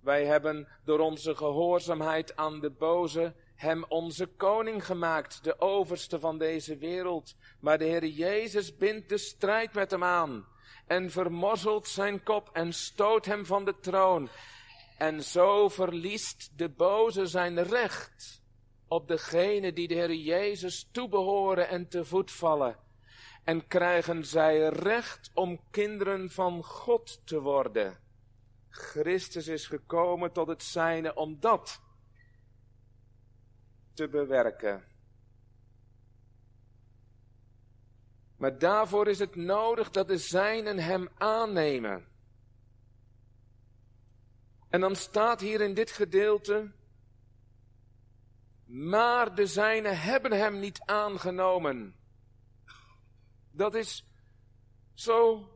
Wij 0.01 0.25
hebben 0.25 0.67
door 0.85 0.99
onze 0.99 1.35
gehoorzaamheid 1.35 2.35
aan 2.35 2.59
de 2.59 2.69
boze 2.71 3.35
hem 3.55 3.85
onze 3.87 4.25
koning 4.25 4.85
gemaakt, 4.85 5.43
de 5.43 5.59
overste 5.59 6.19
van 6.19 6.37
deze 6.37 6.77
wereld. 6.77 7.35
Maar 7.59 7.77
de 7.77 7.85
Heer 7.85 8.05
Jezus 8.05 8.75
bindt 8.77 9.09
de 9.09 9.17
strijd 9.17 9.73
met 9.73 9.91
hem 9.91 10.03
aan 10.03 10.57
en 10.87 11.11
vermorzelt 11.11 11.87
zijn 11.87 12.23
kop 12.23 12.49
en 12.53 12.73
stoot 12.73 13.25
hem 13.25 13.45
van 13.45 13.65
de 13.65 13.79
troon. 13.79 14.29
En 14.97 15.23
zo 15.23 15.69
verliest 15.69 16.57
de 16.57 16.69
boze 16.69 17.25
zijn 17.25 17.63
recht 17.63 18.41
op 18.87 19.07
degene 19.07 19.73
die 19.73 19.87
de 19.87 19.93
Heer 19.93 20.13
Jezus 20.13 20.89
toebehoren 20.91 21.67
en 21.67 21.87
te 21.87 22.05
voet 22.05 22.31
vallen. 22.31 22.77
En 23.43 23.67
krijgen 23.67 24.25
zij 24.25 24.69
recht 24.69 25.31
om 25.33 25.59
kinderen 25.71 26.29
van 26.29 26.63
God 26.63 27.21
te 27.25 27.41
worden. 27.41 27.99
Christus 28.69 29.47
is 29.47 29.67
gekomen 29.67 30.31
tot 30.31 30.47
het 30.47 30.63
zijne 30.63 31.15
om 31.15 31.39
dat 31.39 31.81
te 33.93 34.07
bewerken. 34.07 34.83
Maar 38.39 38.57
daarvoor 38.57 39.07
is 39.07 39.19
het 39.19 39.35
nodig 39.35 39.89
dat 39.89 40.07
de 40.07 40.17
zijnen 40.17 40.77
hem 40.77 41.09
aannemen. 41.17 42.07
En 44.69 44.79
dan 44.81 44.95
staat 44.95 45.39
hier 45.39 45.61
in 45.61 45.73
dit 45.73 45.91
gedeelte, 45.91 46.71
maar 48.65 49.35
de 49.35 49.47
zijnen 49.47 49.99
hebben 49.99 50.31
hem 50.31 50.59
niet 50.59 50.81
aangenomen. 50.85 51.95
Dat 53.51 53.75
is 53.75 54.05
Zo 54.93 55.49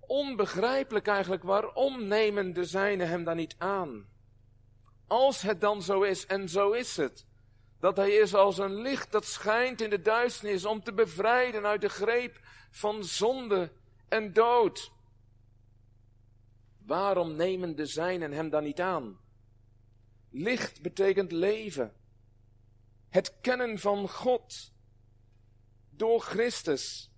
onbegrijpelijk 0.00 1.06
eigenlijk, 1.06 1.42
waarom 1.42 2.04
nemen 2.04 2.52
de 2.52 2.64
zijnen 2.64 3.08
hem 3.08 3.24
dan 3.24 3.36
niet 3.36 3.54
aan? 3.58 4.08
Als 5.06 5.42
het 5.42 5.60
dan 5.60 5.82
zo 5.82 6.02
is, 6.02 6.26
en 6.26 6.48
zo 6.48 6.72
is 6.72 6.96
het, 6.96 7.26
dat 7.86 7.96
hij 7.96 8.10
is 8.10 8.34
als 8.34 8.58
een 8.58 8.74
licht 8.74 9.12
dat 9.12 9.24
schijnt 9.24 9.80
in 9.80 9.90
de 9.90 10.02
duisternis 10.02 10.64
om 10.64 10.82
te 10.82 10.92
bevrijden 10.92 11.66
uit 11.66 11.80
de 11.80 11.88
greep 11.88 12.40
van 12.70 13.04
zonde 13.04 13.72
en 14.08 14.32
dood. 14.32 14.92
Waarom 16.86 17.36
nemen 17.36 17.76
de 17.76 17.86
zijnen 17.86 18.32
hem 18.32 18.50
dan 18.50 18.62
niet 18.62 18.80
aan? 18.80 19.20
Licht 20.30 20.82
betekent 20.82 21.32
leven. 21.32 21.94
Het 23.08 23.40
kennen 23.40 23.78
van 23.78 24.08
God 24.08 24.72
door 25.90 26.20
Christus. 26.20 27.10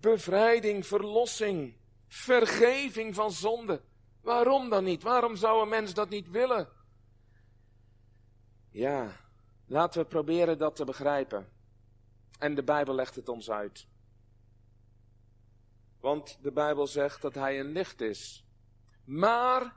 Bevrijding, 0.00 0.86
verlossing, 0.86 1.76
vergeving 2.06 3.14
van 3.14 3.32
zonde. 3.32 3.82
Waarom 4.20 4.68
dan 4.68 4.84
niet? 4.84 5.02
Waarom 5.02 5.36
zou 5.36 5.62
een 5.62 5.68
mens 5.68 5.94
dat 5.94 6.08
niet 6.08 6.30
willen? 6.30 6.68
Ja, 8.70 9.26
laten 9.68 10.00
we 10.00 10.06
proberen 10.06 10.58
dat 10.58 10.76
te 10.76 10.84
begrijpen. 10.84 11.48
En 12.38 12.54
de 12.54 12.62
Bijbel 12.62 12.94
legt 12.94 13.14
het 13.14 13.28
ons 13.28 13.50
uit. 13.50 13.86
Want 16.00 16.38
de 16.42 16.52
Bijbel 16.52 16.86
zegt 16.86 17.22
dat 17.22 17.34
hij 17.34 17.60
een 17.60 17.72
licht 17.72 18.00
is. 18.00 18.44
Maar, 19.04 19.76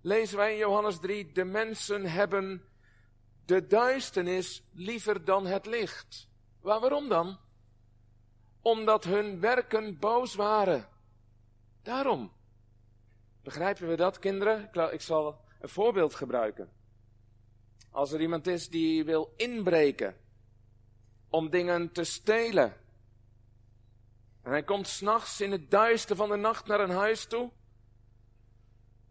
lezen 0.00 0.36
wij 0.36 0.52
in 0.52 0.58
Johannes 0.58 0.98
3, 0.98 1.32
de 1.32 1.44
mensen 1.44 2.06
hebben 2.06 2.64
de 3.44 3.66
duisternis 3.66 4.62
liever 4.72 5.24
dan 5.24 5.46
het 5.46 5.66
licht. 5.66 6.28
waarom 6.60 7.08
dan? 7.08 7.38
Omdat 8.62 9.04
hun 9.04 9.40
werken 9.40 9.98
boos 9.98 10.34
waren. 10.34 10.88
Daarom. 11.82 12.32
Begrijpen 13.42 13.88
we 13.88 13.96
dat, 13.96 14.18
kinderen? 14.18 14.92
Ik 14.92 15.00
zal 15.00 15.40
een 15.60 15.68
voorbeeld 15.68 16.14
gebruiken. 16.14 16.79
Als 17.90 18.12
er 18.12 18.20
iemand 18.20 18.46
is 18.46 18.68
die 18.68 19.04
wil 19.04 19.32
inbreken 19.36 20.16
om 21.28 21.50
dingen 21.50 21.92
te 21.92 22.04
stelen. 22.04 22.76
En 24.42 24.50
hij 24.50 24.62
komt 24.62 24.88
s'nachts 24.88 25.40
in 25.40 25.52
het 25.52 25.70
duister 25.70 26.16
van 26.16 26.28
de 26.28 26.36
nacht 26.36 26.66
naar 26.66 26.80
een 26.80 26.90
huis 26.90 27.24
toe. 27.24 27.50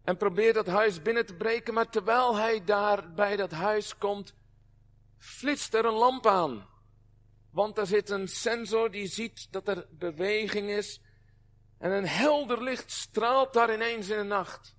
En 0.03 0.17
probeert 0.17 0.55
dat 0.55 0.67
huis 0.67 1.01
binnen 1.01 1.25
te 1.25 1.36
breken, 1.36 1.74
maar 1.74 1.89
terwijl 1.89 2.36
hij 2.36 2.63
daar 2.63 3.13
bij 3.13 3.36
dat 3.36 3.51
huis 3.51 3.98
komt, 3.98 4.33
flitst 5.17 5.74
er 5.74 5.86
een 5.86 5.93
lamp 5.93 6.27
aan. 6.27 6.67
Want 7.51 7.77
er 7.77 7.88
zit 7.88 8.09
een 8.09 8.27
sensor 8.27 8.91
die 8.91 9.07
ziet 9.07 9.51
dat 9.51 9.67
er 9.67 9.88
beweging 9.91 10.69
is. 10.69 11.01
En 11.77 11.91
een 11.91 12.07
helder 12.07 12.63
licht 12.63 12.91
straalt 12.91 13.53
daar 13.53 13.74
ineens 13.74 14.09
in 14.09 14.17
de 14.17 14.24
nacht. 14.24 14.75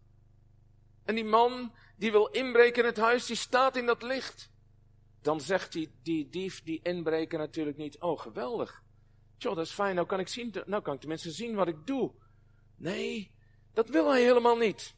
En 1.04 1.14
die 1.14 1.24
man 1.24 1.72
die 2.00 2.10
wil 2.10 2.26
inbreken 2.26 2.82
in 2.82 2.88
het 2.88 2.96
huis, 2.96 3.26
die 3.26 3.36
staat 3.36 3.76
in 3.76 3.86
dat 3.86 4.02
licht. 4.02 4.50
Dan 5.22 5.40
zegt 5.40 5.72
die, 5.72 5.90
die 6.02 6.28
dief, 6.28 6.62
die 6.62 6.80
inbreker 6.82 7.38
natuurlijk 7.38 7.76
niet, 7.76 8.00
oh 8.00 8.20
geweldig. 8.20 8.82
Tjoh, 9.38 9.56
dat 9.56 9.66
is 9.66 9.72
fijn, 9.72 9.94
nou 9.94 10.06
kan 10.06 10.20
ik 10.20 10.28
zien, 10.28 10.54
nou 10.66 10.82
kan 10.82 10.94
ik 10.94 11.00
tenminste 11.00 11.30
zien 11.30 11.54
wat 11.54 11.68
ik 11.68 11.86
doe. 11.86 12.12
Nee, 12.76 13.34
dat 13.72 13.88
wil 13.88 14.10
hij 14.10 14.22
helemaal 14.22 14.56
niet. 14.56 14.94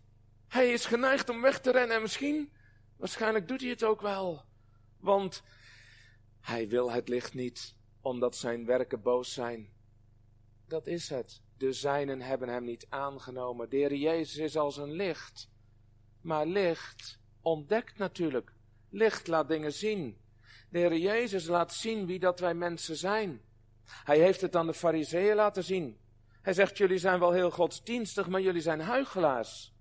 Hij 0.49 0.73
is 0.73 0.87
geneigd 0.87 1.29
om 1.29 1.41
weg 1.41 1.61
te 1.61 1.71
rennen 1.71 1.97
en 1.97 2.03
misschien, 2.03 2.53
waarschijnlijk 2.97 3.49
doet 3.49 3.61
hij 3.61 3.71
het 3.71 3.85
ook 3.85 4.01
wel. 4.01 4.45
Want 5.01 5.43
hij 6.41 6.69
wil 6.69 6.91
het 6.91 7.09
licht 7.09 7.35
niet, 7.35 7.77
omdat 8.01 8.37
zijn 8.37 8.67
werken 8.67 9.03
boos 9.03 9.33
zijn. 9.33 9.73
Dat 10.67 10.87
is 10.87 11.09
het. 11.09 11.43
De 11.57 11.73
zijnen 11.73 12.21
hebben 12.21 12.49
hem 12.49 12.65
niet 12.65 12.87
aangenomen. 12.89 13.71
De 13.71 13.77
Heer 13.77 13.95
Jezus 13.95 14.37
is 14.37 14.57
als 14.57 14.77
een 14.77 14.93
licht. 14.93 15.51
Maar 16.23 16.47
licht 16.47 17.19
ontdekt 17.43 17.99
natuurlijk. 17.99 18.53
Licht 18.91 19.27
laat 19.27 19.49
dingen 19.49 19.73
zien. 19.73 20.21
De 20.71 20.79
Heer 20.79 20.97
Jezus 20.97 21.47
laat 21.47 21.73
zien 21.73 22.07
wie 22.07 22.19
dat 22.19 22.41
wij 22.41 22.55
mensen 22.55 22.97
zijn. 22.97 23.41
Hij 23.85 24.19
heeft 24.19 24.41
het 24.41 24.57
aan 24.57 24.67
de 24.67 24.75
fariseeën 24.75 25.35
laten 25.35 25.65
zien. 25.65 26.01
Hij 26.43 26.53
zegt, 26.53 26.79
jullie 26.79 26.99
zijn 26.99 27.19
wel 27.19 27.33
heel 27.33 27.51
godsdienstig, 27.51 28.29
maar 28.29 28.41
jullie 28.41 28.61
zijn 28.61 28.81
huigelaars. 28.81 29.75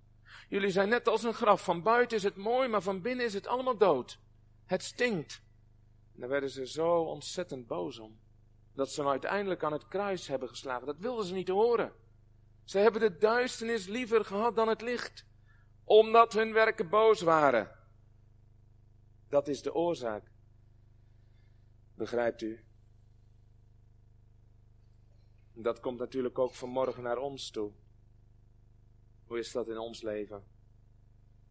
Jullie 0.50 0.72
zijn 0.72 0.90
net 0.90 1.08
als 1.08 1.24
een 1.24 1.34
graf. 1.34 1.64
Van 1.64 1.82
buiten 1.84 2.18
is 2.18 2.24
het 2.24 2.36
mooi, 2.36 2.68
maar 2.68 2.82
van 2.82 3.02
binnen 3.02 3.26
is 3.26 3.34
het 3.34 3.48
allemaal 3.48 3.78
dood. 3.78 4.20
Het 4.66 4.84
stinkt. 4.84 5.42
En 6.14 6.20
daar 6.20 6.30
werden 6.30 6.50
ze 6.50 6.68
zo 6.68 7.02
ontzettend 7.02 7.68
boos 7.68 8.00
om. 8.00 8.20
Dat 8.74 8.92
ze 8.92 9.02
hem 9.02 9.10
uiteindelijk 9.10 9.64
aan 9.64 9.72
het 9.72 9.88
kruis 9.88 10.28
hebben 10.28 10.50
geslagen. 10.50 10.86
Dat 10.86 10.98
wilden 10.98 11.26
ze 11.26 11.34
niet 11.34 11.48
horen. 11.48 11.94
Ze 12.64 12.78
hebben 12.78 13.02
de 13.02 13.18
duisternis 13.18 13.88
liever 13.88 14.26
gehad 14.26 14.56
dan 14.56 14.68
het 14.68 14.82
licht. 14.82 15.26
Omdat 15.92 16.34
hun 16.34 16.54
werken 16.54 16.90
boos 16.90 17.22
waren. 17.22 17.72
Dat 19.30 19.48
is 19.48 19.62
de 19.62 19.74
oorzaak. 19.74 20.32
Begrijpt 21.96 22.42
u? 22.42 22.64
Dat 25.54 25.80
komt 25.80 26.00
natuurlijk 26.00 26.40
ook 26.40 26.54
vanmorgen 26.54 27.04
naar 27.04 27.18
ons 27.18 27.50
toe. 27.50 27.72
Hoe 29.26 29.40
is 29.40 29.52
dat 29.52 29.68
in 29.68 29.78
ons 29.78 30.02
leven? 30.02 30.44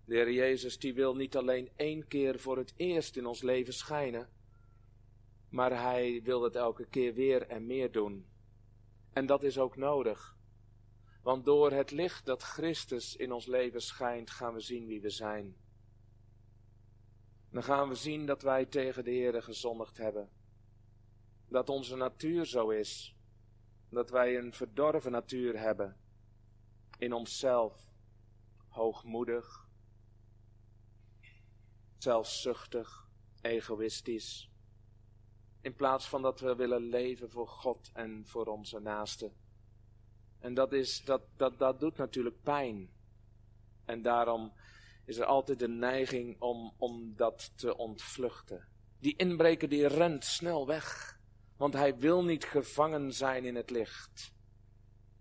De 0.05 0.14
Heer 0.14 0.33
Jezus 0.33 0.79
die 0.79 0.94
wil 0.94 1.14
niet 1.14 1.37
alleen 1.37 1.70
één 1.76 2.07
keer 2.07 2.38
voor 2.38 2.57
het 2.57 2.72
eerst 2.76 3.16
in 3.16 3.26
ons 3.26 3.42
leven 3.42 3.72
schijnen, 3.72 4.29
maar 5.48 5.83
Hij 5.83 6.22
wil 6.22 6.42
het 6.42 6.55
elke 6.55 6.87
keer 6.87 7.14
weer 7.14 7.46
en 7.46 7.66
meer 7.66 7.92
doen. 7.92 8.26
En 9.12 9.26
dat 9.26 9.42
is 9.42 9.59
ook 9.59 9.76
nodig. 9.76 10.38
Want 11.22 11.44
door 11.44 11.72
het 11.72 11.90
licht 11.90 12.26
dat 12.26 12.42
Christus 12.42 13.16
in 13.16 13.33
ons 13.33 13.46
leven 13.46 13.83
schijnt, 13.83 14.30
gaan 14.30 14.54
we 14.54 14.61
zien 14.61 14.87
wie 14.87 15.00
we 15.00 15.11
zijn. 15.11 15.56
Dan 17.50 17.62
gaan 17.62 17.88
we 17.88 17.94
zien 17.94 18.26
dat 18.26 18.42
wij 18.42 18.66
tegen 18.66 19.04
de 19.04 19.11
Heer 19.11 19.42
gezondigd 19.42 19.96
hebben. 19.96 20.30
Dat 21.48 21.68
onze 21.68 21.96
natuur 21.96 22.46
zo 22.46 22.68
is. 22.68 23.16
Dat 23.88 24.11
wij 24.11 24.38
een 24.38 24.52
verdorven 24.52 25.12
natuur 25.12 25.59
hebben. 25.59 25.96
In 26.98 27.12
onszelf. 27.12 27.92
Hoogmoedig. 28.68 29.68
Zelfzuchtig. 31.98 33.09
Egoïstisch. 33.40 34.50
In 35.61 35.74
plaats 35.74 36.09
van 36.09 36.22
dat 36.22 36.40
we 36.40 36.54
willen 36.54 36.83
leven 36.83 37.30
voor 37.30 37.48
God 37.48 37.90
en 37.92 38.26
voor 38.26 38.46
onze 38.46 38.78
naasten. 38.78 39.37
En 40.40 40.55
dat, 40.55 40.72
is, 40.72 41.05
dat, 41.05 41.22
dat, 41.37 41.59
dat 41.59 41.81
doet 41.81 41.96
natuurlijk 41.96 42.42
pijn. 42.42 42.90
En 43.85 44.03
daarom 44.03 44.53
is 45.05 45.18
er 45.18 45.24
altijd 45.24 45.59
de 45.59 45.68
neiging 45.68 46.40
om, 46.40 46.74
om 46.76 47.12
dat 47.16 47.53
te 47.59 47.76
ontvluchten. 47.76 48.68
Die 48.98 49.16
inbreker 49.16 49.68
die 49.68 49.87
rent 49.87 50.24
snel 50.24 50.66
weg. 50.66 51.18
Want 51.57 51.74
hij 51.74 51.96
wil 51.96 52.24
niet 52.24 52.44
gevangen 52.44 53.12
zijn 53.12 53.44
in 53.44 53.55
het 53.55 53.70
licht. 53.70 54.35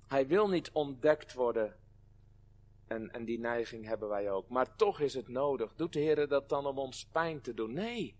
Hij 0.07 0.27
wil 0.27 0.49
niet 0.49 0.71
ontdekt 0.71 1.33
worden. 1.33 1.77
En, 2.87 3.11
en 3.11 3.25
die 3.25 3.39
neiging 3.39 3.85
hebben 3.85 4.09
wij 4.09 4.31
ook. 4.31 4.49
Maar 4.49 4.75
toch 4.75 4.99
is 4.99 5.13
het 5.13 5.27
nodig. 5.27 5.75
Doet 5.75 5.93
de 5.93 5.99
Heer 5.99 6.27
dat 6.27 6.49
dan 6.49 6.65
om 6.65 6.77
ons 6.77 7.05
pijn 7.05 7.41
te 7.41 7.53
doen? 7.53 7.73
Nee. 7.73 8.17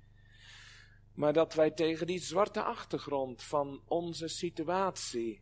Maar 1.14 1.34
dat 1.34 1.54
wij 1.54 1.72
tegen 1.72 2.08
die 2.08 2.20
zwarte 2.20 2.64
achtergrond 2.64 3.44
van 3.44 3.82
onze 3.86 4.28
situatie 4.28 5.42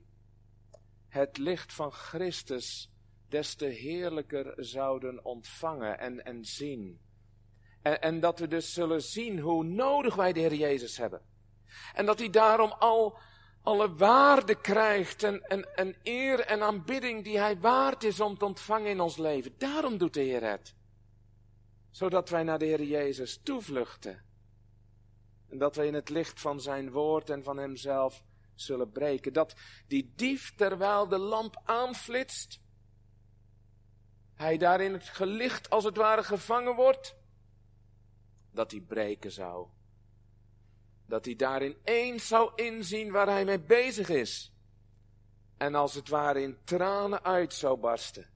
het 1.18 1.38
licht 1.38 1.74
van 1.74 1.92
Christus 1.92 2.92
des 3.30 3.56
te 3.56 3.66
heerlijker 3.66 4.54
zouden 4.56 5.26
ontvangen 5.26 6.00
en, 6.00 6.26
en 6.26 6.46
zien. 6.46 7.00
En, 7.82 8.02
en 8.02 8.20
dat 8.20 8.40
we 8.40 8.48
dus 8.48 8.74
zullen 8.74 9.02
zien 9.02 9.40
hoe 9.40 9.64
nodig 9.64 10.16
wij 10.16 10.34
de 10.34 10.40
Heer 10.40 10.54
Jezus 10.54 10.98
hebben. 10.98 11.22
En 11.94 12.06
dat 12.06 12.20
hij 12.20 12.30
daarom 12.30 12.72
al 12.72 13.18
alle 13.62 13.96
waarde 13.96 14.62
krijgt 14.62 15.24
en, 15.24 15.42
en, 15.42 15.76
en 15.76 15.96
eer 16.04 16.40
en 16.40 16.62
aanbidding 16.62 17.24
die 17.24 17.40
hij 17.40 17.60
waard 17.60 18.04
is 18.04 18.20
om 18.20 18.38
te 18.38 18.46
ontvangen 18.46 18.90
in 18.90 19.00
ons 19.00 19.18
leven. 19.18 19.54
Daarom 19.58 19.98
doet 19.98 20.14
de 20.14 20.22
Heer 20.22 20.44
het. 20.44 20.76
Zodat 21.92 22.30
wij 22.30 22.44
naar 22.44 22.60
de 22.60 22.66
Heer 22.66 22.84
Jezus 22.84 23.40
toevluchten. 23.44 24.26
En 25.50 25.58
dat 25.58 25.76
wij 25.76 25.88
in 25.88 25.94
het 25.94 26.10
licht 26.10 26.40
van 26.40 26.62
zijn 26.62 26.92
woord 26.92 27.30
en 27.30 27.44
van 27.44 27.58
hemzelf 27.58 28.24
zullen 28.62 28.92
breken. 28.92 29.34
Dat 29.34 29.56
die 29.88 30.14
dief, 30.16 30.56
terwijl 30.56 31.08
de 31.08 31.18
lamp 31.18 31.62
aanflitst, 31.64 32.60
hij 34.34 34.58
daar 34.58 34.82
in 34.82 34.94
het 34.94 35.08
gelicht 35.08 35.70
als 35.70 35.84
het 35.84 35.98
ware 35.98 36.24
gevangen 36.24 36.76
wordt, 36.76 37.16
dat 38.52 38.72
hij 38.72 38.82
breken 38.82 39.32
zou. 39.32 39.68
Dat 41.06 41.26
hij 41.26 41.36
daarin 41.36 41.78
eens 41.84 42.28
zou 42.28 42.52
inzien 42.56 43.12
waar 43.12 43.28
hij 43.28 43.46
mee 43.46 43.60
bezig 43.60 44.10
is. 44.10 44.54
En 45.58 45.76
als 45.76 45.94
het 45.94 46.10
ware 46.10 46.42
in 46.42 46.58
tranen 46.64 47.24
uit 47.24 47.54
zou 47.54 47.78
barsten. 47.78 48.30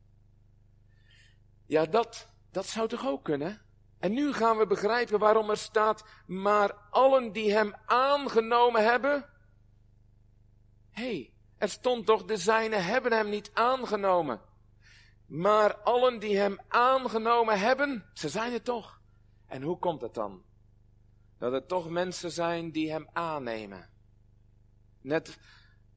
Ja, 1.65 1.85
dat, 1.85 2.29
dat 2.51 2.65
zou 2.65 2.87
toch 2.87 3.07
ook 3.07 3.23
kunnen? 3.23 3.61
En 3.99 4.13
nu 4.13 4.33
gaan 4.33 4.57
we 4.57 4.67
begrijpen 4.67 5.19
waarom 5.19 5.49
er 5.49 5.57
staat, 5.57 6.03
maar 6.25 6.73
allen 6.89 7.31
die 7.31 7.53
hem 7.53 7.73
aangenomen 7.85 8.83
hebben. 8.83 9.29
Hey, 10.91 11.33
Er 11.57 11.69
stond 11.69 12.05
toch, 12.05 12.25
de 12.25 12.37
zijnen 12.37 12.83
hebben 12.83 13.11
hem 13.11 13.29
niet 13.29 13.51
aangenomen. 13.53 14.41
Maar 15.25 15.75
allen 15.75 16.19
die 16.19 16.37
hem 16.37 16.59
aangenomen 16.67 17.59
hebben, 17.59 18.05
ze 18.13 18.29
zijn 18.29 18.53
het 18.53 18.63
toch. 18.63 19.01
En 19.47 19.61
hoe 19.61 19.77
komt 19.77 20.01
het 20.01 20.13
dan? 20.13 20.43
Dat 21.37 21.53
er 21.53 21.65
toch 21.65 21.89
mensen 21.89 22.31
zijn 22.31 22.71
die 22.71 22.91
hem 22.91 23.09
aannemen. 23.13 23.89
Net, 25.01 25.37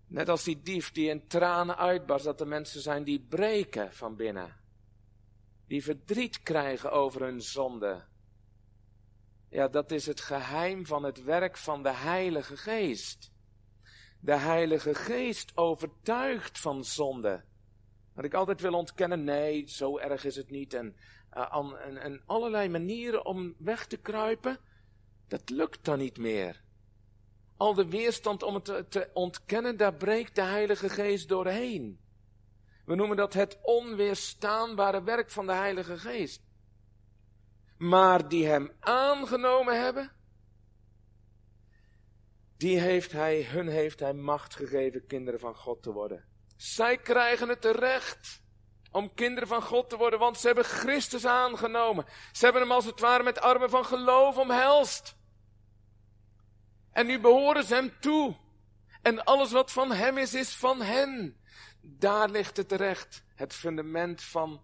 net 0.07 0.29
als 0.29 0.45
die 0.45 0.63
dief 0.63 0.93
die 0.93 1.09
in 1.09 1.27
tranen 1.27 1.77
uitbarst, 1.77 2.25
dat 2.25 2.41
er 2.41 2.49
mensen 2.49 2.81
zijn 2.81 3.05
die 3.05 3.27
breken 3.29 3.93
van 3.93 4.17
binnen. 4.17 4.57
Die 5.67 5.83
verdriet 5.83 6.43
krijgen 6.43 6.93
over 6.93 7.23
hun 7.23 7.41
zonde. 7.41 8.05
Ja, 9.49 9.69
dat 9.69 9.91
is 9.91 10.07
het 10.07 10.21
geheim 10.21 10.87
van 10.87 11.03
het 11.03 11.23
werk 11.23 11.57
van 11.57 11.83
de 11.83 11.93
Heilige 11.93 12.57
Geest. 12.57 13.33
De 14.25 14.37
Heilige 14.37 14.95
Geest 14.95 15.53
overtuigt 15.55 16.59
van 16.59 16.85
zonde. 16.85 17.45
Wat 18.15 18.25
ik 18.25 18.35
altijd 18.35 18.61
wil 18.61 18.75
ontkennen, 18.75 19.25
nee, 19.25 19.69
zo 19.69 19.99
erg 19.99 20.25
is 20.25 20.37
het 20.37 20.51
niet. 20.51 20.75
En, 20.75 20.97
uh, 21.35 21.73
en, 22.03 22.23
allerlei 22.27 22.69
manieren 22.69 23.27
om 23.27 23.55
weg 23.59 23.87
te 23.87 23.97
kruipen, 23.97 24.59
dat 25.29 25.51
lukt 25.51 25.85
dan 25.85 25.99
niet 25.99 26.19
meer. 26.19 26.63
Al 27.57 27.75
de 27.75 27.89
weerstand 27.89 28.43
om 28.43 28.55
het 28.55 28.91
te 28.91 29.11
ontkennen, 29.13 29.77
daar 29.77 29.95
breekt 29.95 30.35
de 30.35 30.43
Heilige 30.43 30.89
Geest 30.89 31.29
doorheen. 31.29 32.01
We 32.85 32.95
noemen 32.95 33.17
dat 33.17 33.33
het 33.33 33.59
onweerstaanbare 33.63 35.03
werk 35.03 35.31
van 35.31 35.47
de 35.47 35.53
Heilige 35.53 35.99
Geest. 35.99 36.43
Maar 37.77 38.29
die 38.29 38.47
hem 38.47 38.73
aangenomen 38.81 39.83
hebben, 39.83 40.13
die 42.57 42.79
heeft 42.79 43.13
hij, 43.13 43.43
hun 43.43 43.69
heeft 43.69 44.01
hij 44.01 44.13
macht 44.13 44.55
gegeven 44.55 45.07
kinderen 45.07 45.41
van 45.41 45.57
God 45.57 45.83
te 45.83 45.93
worden. 45.93 46.25
Zij 46.57 46.99
krijgen 46.99 47.49
het 47.49 47.61
terecht 47.61 48.43
om 48.91 49.15
kinderen 49.15 49.49
van 49.49 49.63
God 49.63 49.91
te 49.91 49.97
worden, 49.97 50.19
want 50.19 50.39
ze 50.39 50.47
hebben 50.47 50.65
Christus 50.65 51.27
aangenomen. 51.27 52.05
Ze 52.33 52.45
hebben 52.45 52.63
hem 52.63 52.73
als 52.73 52.85
het 52.85 53.01
ware 53.01 53.23
met 53.23 53.41
armen 53.41 53.71
van 53.71 53.85
geloof 53.85 54.37
omhelst. 54.37 55.17
En 56.93 57.07
nu 57.07 57.21
behoren 57.21 57.65
ze 57.65 57.75
hem 57.75 57.93
toe. 58.01 58.37
En 59.03 59.25
alles 59.25 59.53
wat 59.53 59.73
van 59.73 59.93
hem 59.93 60.19
is, 60.19 60.35
is 60.35 60.55
van 60.57 60.83
hen. 60.83 61.37
Daar 61.81 62.31
ligt 62.31 62.57
het 62.57 62.69
terecht. 62.69 63.25
Het 63.35 63.53
fundament 63.53 64.23
van 64.23 64.63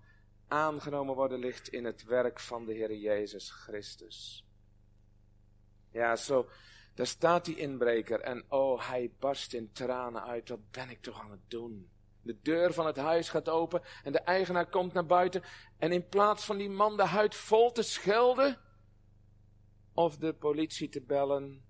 aangenomen 0.49 1.15
worden 1.15 1.39
ligt 1.39 1.69
in 1.69 1.85
het 1.85 2.05
werk 2.05 2.41
van 2.41 2.65
de 2.65 2.73
Heer 2.73 2.95
Jezus 2.95 3.51
Christus. 3.51 4.47
Ja, 5.93 6.17
zo, 6.17 6.49
daar 7.01 7.09
staat 7.09 7.45
die 7.45 7.57
inbreker 7.57 8.21
en 8.21 8.45
oh, 8.49 8.89
hij 8.89 9.13
barst 9.19 9.55
in 9.55 9.73
tranen 9.73 10.23
uit. 10.23 10.49
Wat 10.49 10.71
ben 10.71 10.91
ik 10.91 11.03
toch 11.03 11.21
aan 11.21 11.31
het 11.31 11.51
doen? 11.51 11.91
De 12.23 12.39
deur 12.43 12.73
van 12.73 12.87
het 12.87 12.97
huis 12.97 13.29
gaat 13.29 13.49
open 13.49 13.83
en 14.05 14.13
de 14.13 14.19
eigenaar 14.19 14.67
komt 14.67 14.93
naar 14.93 15.07
buiten. 15.07 15.43
En 15.79 15.93
in 15.93 16.09
plaats 16.09 16.45
van 16.45 16.57
die 16.57 16.71
man 16.71 16.97
de 16.97 17.05
huid 17.05 17.35
vol 17.35 17.73
te 17.73 17.83
schelden 17.83 18.59
of 19.95 20.17
de 20.17 20.35
politie 20.35 20.89
te 20.89 21.01
bellen, 21.01 21.65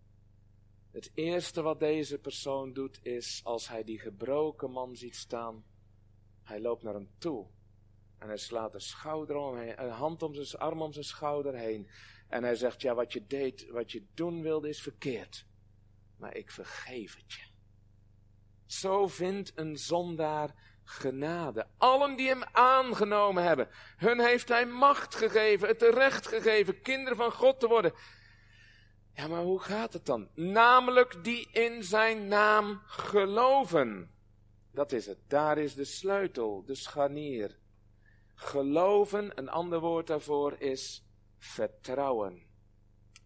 het 0.90 1.11
eerste 1.14 1.62
wat 1.62 1.81
deze 1.81 2.19
persoon 2.19 2.73
doet 2.73 3.01
is, 3.03 3.40
als 3.45 3.69
hij 3.69 3.85
die 3.85 3.99
gebroken 3.99 4.71
man 4.71 4.97
ziet 4.97 5.16
staan, 5.16 5.64
hij 6.43 6.61
loopt 6.61 6.83
naar 6.83 6.95
hem 6.95 7.11
toe. 7.19 7.47
En 8.19 8.29
hij 8.29 8.38
slaat 8.38 8.75
een 8.75 8.81
schouder 8.81 9.37
om 9.37 9.59
een 9.59 9.90
hand 9.90 10.23
om 10.23 10.35
zijn 10.35 10.62
arm 10.62 10.83
om 10.83 10.93
zijn 10.93 11.05
schouder 11.05 11.55
heen. 11.55 11.88
En 12.31 12.45
hij 12.45 12.55
zegt, 12.55 12.83
ja, 12.83 12.95
wat 12.95 13.12
je 13.12 13.27
deed, 13.27 13.66
wat 13.71 13.93
je 13.93 14.05
doen 14.14 14.43
wilde 14.43 14.69
is 14.69 14.83
verkeerd. 14.83 15.47
Maar 16.16 16.37
ik 16.37 16.51
vergeef 16.51 17.16
het 17.16 17.33
je. 17.33 17.43
Zo 18.66 19.07
vindt 19.07 19.53
een 19.55 19.77
zondaar 19.77 20.55
genade. 20.85 21.66
Allen 21.79 22.16
die 22.16 22.29
hem 22.29 22.43
aangenomen 22.53 23.43
hebben, 23.43 23.69
hun 23.97 24.21
heeft 24.21 24.49
hij 24.49 24.66
macht 24.66 25.14
gegeven, 25.14 25.69
het 25.69 25.83
recht 25.83 26.27
gegeven, 26.27 26.83
kinderen 26.83 27.16
van 27.16 27.33
God 27.33 27.61
te 27.61 27.69
worden. 27.69 27.93
Ja, 29.12 29.29
maar 29.29 29.43
hoe 29.43 29.61
gaat 29.61 29.93
het 29.93 30.07
dan? 30.07 30.29
Namelijk 30.35 31.25
die 31.25 31.49
in 31.53 31.85
zijn 31.85 32.29
naam 32.29 32.81
geloven. 32.87 34.11
Dat 34.73 34.93
is 34.93 35.07
het. 35.07 35.19
Daar 35.29 35.59
is 35.59 35.75
de 35.75 35.85
sleutel, 35.85 36.64
de 36.64 36.75
scharnier. 36.75 37.59
Geloven, 38.35 39.38
een 39.38 39.49
ander 39.49 39.81
woord 39.81 40.07
daarvoor 40.07 40.55
is 40.59 41.05
vertrouwen. 41.40 42.42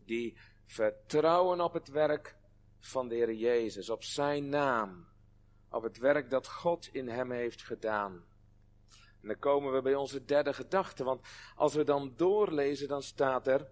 Die 0.05 0.37
vertrouwen 0.66 1.61
op 1.61 1.72
het 1.72 1.88
werk 1.88 2.37
van 2.79 3.09
de 3.09 3.14
Heer 3.14 3.35
Jezus, 3.35 3.90
op 3.90 4.05
zijn 4.05 4.48
naam, 4.48 5.07
op 5.70 5.83
het 5.83 5.98
werk 5.98 6.31
dat 6.31 6.48
God 6.48 6.88
in 6.92 7.09
hem 7.09 7.31
heeft 7.31 7.62
gedaan. 7.62 8.24
En 9.20 9.29
dan 9.29 9.38
komen 9.38 9.72
we 9.72 9.83
bij 9.83 9.94
onze 9.94 10.24
derde 10.24 10.53
gedachte, 10.55 11.05
want 11.05 11.27
als 11.55 11.74
we 11.74 11.85
dan 11.85 12.12
doorlezen, 12.16 12.88
dan 12.88 13.03
staat 13.03 13.46
er, 13.46 13.68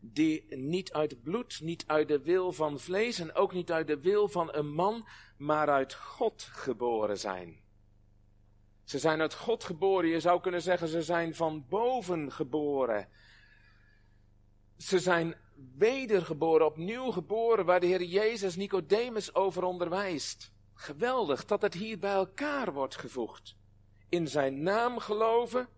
die 0.00 0.56
niet 0.56 0.92
uit 0.92 1.22
bloed, 1.22 1.60
niet 1.60 1.86
uit 1.86 2.08
de 2.08 2.20
wil 2.20 2.52
van 2.52 2.78
vlees 2.78 3.18
en 3.18 3.34
ook 3.34 3.52
niet 3.52 3.72
uit 3.72 3.86
de 3.86 4.00
wil 4.00 4.28
van 4.28 4.54
een 4.54 4.72
man, 4.72 5.08
maar 5.36 5.68
uit 5.68 5.94
God 5.94 6.42
geboren 6.42 7.18
zijn. 7.18 7.60
Ze 8.90 8.98
zijn 8.98 9.20
uit 9.20 9.34
God 9.34 9.64
geboren. 9.64 10.08
Je 10.08 10.20
zou 10.20 10.40
kunnen 10.40 10.62
zeggen, 10.62 10.88
ze 10.88 11.02
zijn 11.02 11.34
van 11.34 11.66
boven 11.68 12.32
geboren. 12.32 13.08
Ze 14.76 14.98
zijn 14.98 15.34
wedergeboren, 15.76 16.66
opnieuw 16.66 17.10
geboren, 17.10 17.64
waar 17.64 17.80
de 17.80 17.86
Heer 17.86 18.02
Jezus 18.02 18.56
Nicodemus 18.56 19.34
over 19.34 19.62
onderwijst. 19.62 20.52
Geweldig 20.74 21.44
dat 21.44 21.62
het 21.62 21.74
hier 21.74 21.98
bij 21.98 22.12
elkaar 22.12 22.72
wordt 22.72 22.96
gevoegd. 22.96 23.56
In 24.08 24.28
zijn 24.28 24.62
naam 24.62 24.98
geloven 24.98 25.68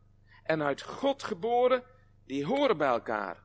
en 0.42 0.62
uit 0.62 0.83
God 0.83 1.22
geboren, 1.22 1.85
die 2.27 2.44
horen 2.44 2.77
bij 2.77 2.88
elkaar. 2.88 3.44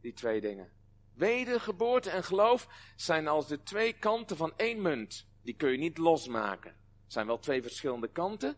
Die 0.00 0.12
twee 0.12 0.40
dingen. 0.40 0.72
Wedergeboorte 1.14 2.10
en 2.10 2.24
geloof 2.24 2.68
zijn 2.96 3.28
als 3.28 3.48
de 3.48 3.62
twee 3.62 3.92
kanten 3.92 4.36
van 4.36 4.52
één 4.56 4.82
munt. 4.82 5.28
Die 5.42 5.54
kun 5.54 5.70
je 5.70 5.78
niet 5.78 5.98
losmaken. 5.98 6.76
Het 7.02 7.12
zijn 7.12 7.26
wel 7.26 7.38
twee 7.38 7.62
verschillende 7.62 8.08
kanten, 8.08 8.56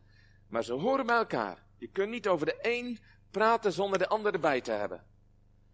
maar 0.48 0.64
ze 0.64 0.72
horen 0.72 1.06
bij 1.06 1.16
elkaar. 1.16 1.66
Je 1.76 1.88
kunt 1.88 2.10
niet 2.10 2.28
over 2.28 2.46
de 2.46 2.58
een 2.62 2.98
praten 3.30 3.72
zonder 3.72 3.98
de 3.98 4.08
ander 4.08 4.32
erbij 4.32 4.60
te 4.60 4.70
hebben. 4.72 5.06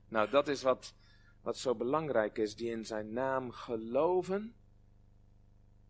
Nou, 0.09 0.31
dat 0.31 0.49
is 0.49 0.63
wat, 0.63 0.95
wat 1.43 1.57
zo 1.59 1.75
belangrijk 1.75 2.39
is, 2.39 2.57
die 2.57 2.71
in 2.71 2.85
zijn 2.85 3.13
naam 3.13 3.51
geloven, 3.51 4.55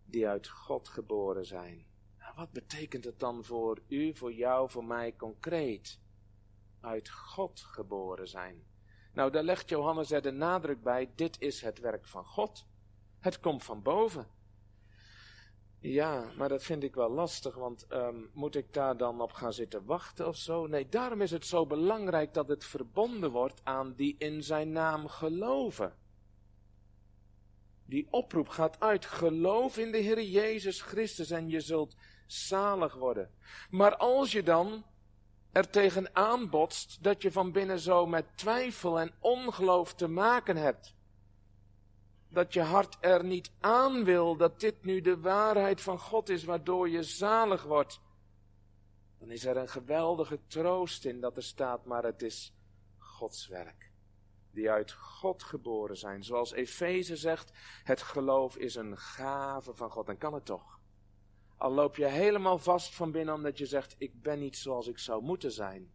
die 0.05 0.29
uit 0.29 0.49
God 0.49 0.89
geboren 0.89 1.47
zijn. 1.47 1.87
Nou, 2.19 2.35
wat 2.37 2.53
betekent 2.53 3.05
het 3.05 3.19
dan 3.19 3.45
voor 3.45 3.83
u, 3.89 4.15
voor 4.15 4.33
jou, 4.33 4.71
voor 4.71 4.85
mij 4.85 5.17
concreet? 5.17 6.01
Uit 6.81 7.11
God 7.11 7.61
geboren 7.61 8.29
zijn. 8.29 8.65
Nou, 9.13 9.31
daar 9.31 9.43
legt 9.43 9.69
Johannes 9.69 10.11
er 10.11 10.23
de 10.23 10.31
nadruk 10.31 10.83
bij, 10.83 11.13
dit 11.15 11.41
is 11.41 11.61
het 11.61 11.79
werk 11.79 12.07
van 12.07 12.25
God. 12.25 12.67
Het 13.19 13.41
komt 13.41 13.65
van 13.65 13.83
boven. 13.83 14.27
Ja, 15.87 16.33
maar 16.37 16.49
dat 16.49 16.63
vind 16.63 16.83
ik 16.83 16.95
wel 16.95 17.11
lastig, 17.11 17.55
want 17.55 17.87
um, 17.93 18.31
moet 18.33 18.57
ik 18.57 18.73
daar 18.73 18.97
dan 18.97 19.21
op 19.21 19.33
gaan 19.33 19.53
zitten 19.53 19.85
wachten 19.85 20.29
of 20.29 20.37
zo? 20.37 20.67
Nee, 20.67 20.89
daarom 20.89 21.21
is 21.21 21.31
het 21.31 21.47
zo 21.47 21.67
belangrijk 21.67 22.35
dat 22.35 22.49
het 22.49 22.65
verbonden 22.65 23.31
wordt 23.31 23.61
aan 23.65 23.95
die 23.95 24.15
in 24.19 24.43
zijn 24.43 24.73
naam 24.73 25.09
geloven. 25.09 25.95
Die 27.87 28.07
oproep 28.11 28.49
gaat 28.49 28.81
uit, 28.81 29.05
geloof 29.05 29.79
in 29.79 29.93
de 29.93 29.99
Heer 29.99 30.23
Jezus 30.23 30.81
Christus 30.83 31.31
en 31.31 31.49
je 31.49 31.61
zult 31.61 31.97
zalig 32.27 32.95
worden. 32.95 33.31
Maar 33.71 33.97
als 33.97 34.33
je 34.33 34.43
dan 34.43 34.85
er 35.53 35.71
tegenaan 35.71 36.51
botst 36.51 37.03
dat 37.03 37.23
je 37.23 37.33
van 37.33 37.53
binnen 37.53 37.79
zo 37.79 38.07
met 38.07 38.25
twijfel 38.35 39.01
en 39.01 39.13
ongeloof 39.21 39.95
te 39.95 40.09
maken 40.09 40.57
hebt, 40.57 40.95
dat 42.35 42.53
je 42.53 42.63
hart 42.63 42.97
er 43.01 43.25
niet 43.25 43.51
aan 43.61 44.05
wil 44.05 44.37
dat 44.37 44.61
dit 44.61 44.85
nu 44.85 45.01
de 45.01 45.21
waarheid 45.21 45.81
van 45.81 45.99
God 45.99 46.29
is 46.29 46.45
waardoor 46.45 46.89
je 46.89 47.03
zalig 47.03 47.63
wordt, 47.63 48.01
dan 49.19 49.31
is 49.31 49.45
er 49.45 49.57
een 49.57 49.69
geweldige 49.69 50.41
troost 50.47 51.05
in 51.05 51.21
dat 51.21 51.37
er 51.37 51.43
staat, 51.43 51.85
maar 51.85 52.05
het 52.05 52.23
is 52.23 52.55
Gods 52.99 53.47
werk. 53.47 53.93
Die 54.51 54.71
uit 54.71 54.93
God 54.93 55.43
geboren 55.43 55.97
zijn. 55.97 56.25
Zoals 56.25 56.53
Efeze 56.53 57.17
zegt, 57.17 57.53
het 57.85 58.03
geloof 58.03 58.57
is 58.57 58.75
een 58.75 58.99
gave 58.99 59.75
van 59.75 59.91
God. 59.91 60.09
En 60.09 60.19
kan 60.19 60.35
het 60.35 60.45
toch? 60.45 60.79
Al 61.57 61.73
loop 61.73 61.97
je 61.97 62.07
helemaal 62.07 62.59
vast 62.59 62.95
van 62.95 63.11
binnen 63.11 63.35
omdat 63.35 63.59
je 63.59 63.67
zegt, 63.67 63.95
ik 63.99 64.23
ben 64.23 64.39
niet 64.39 64.57
zoals 64.57 64.87
ik 64.87 64.99
zou 64.99 65.23
moeten 65.23 65.53
zijn. 65.53 65.93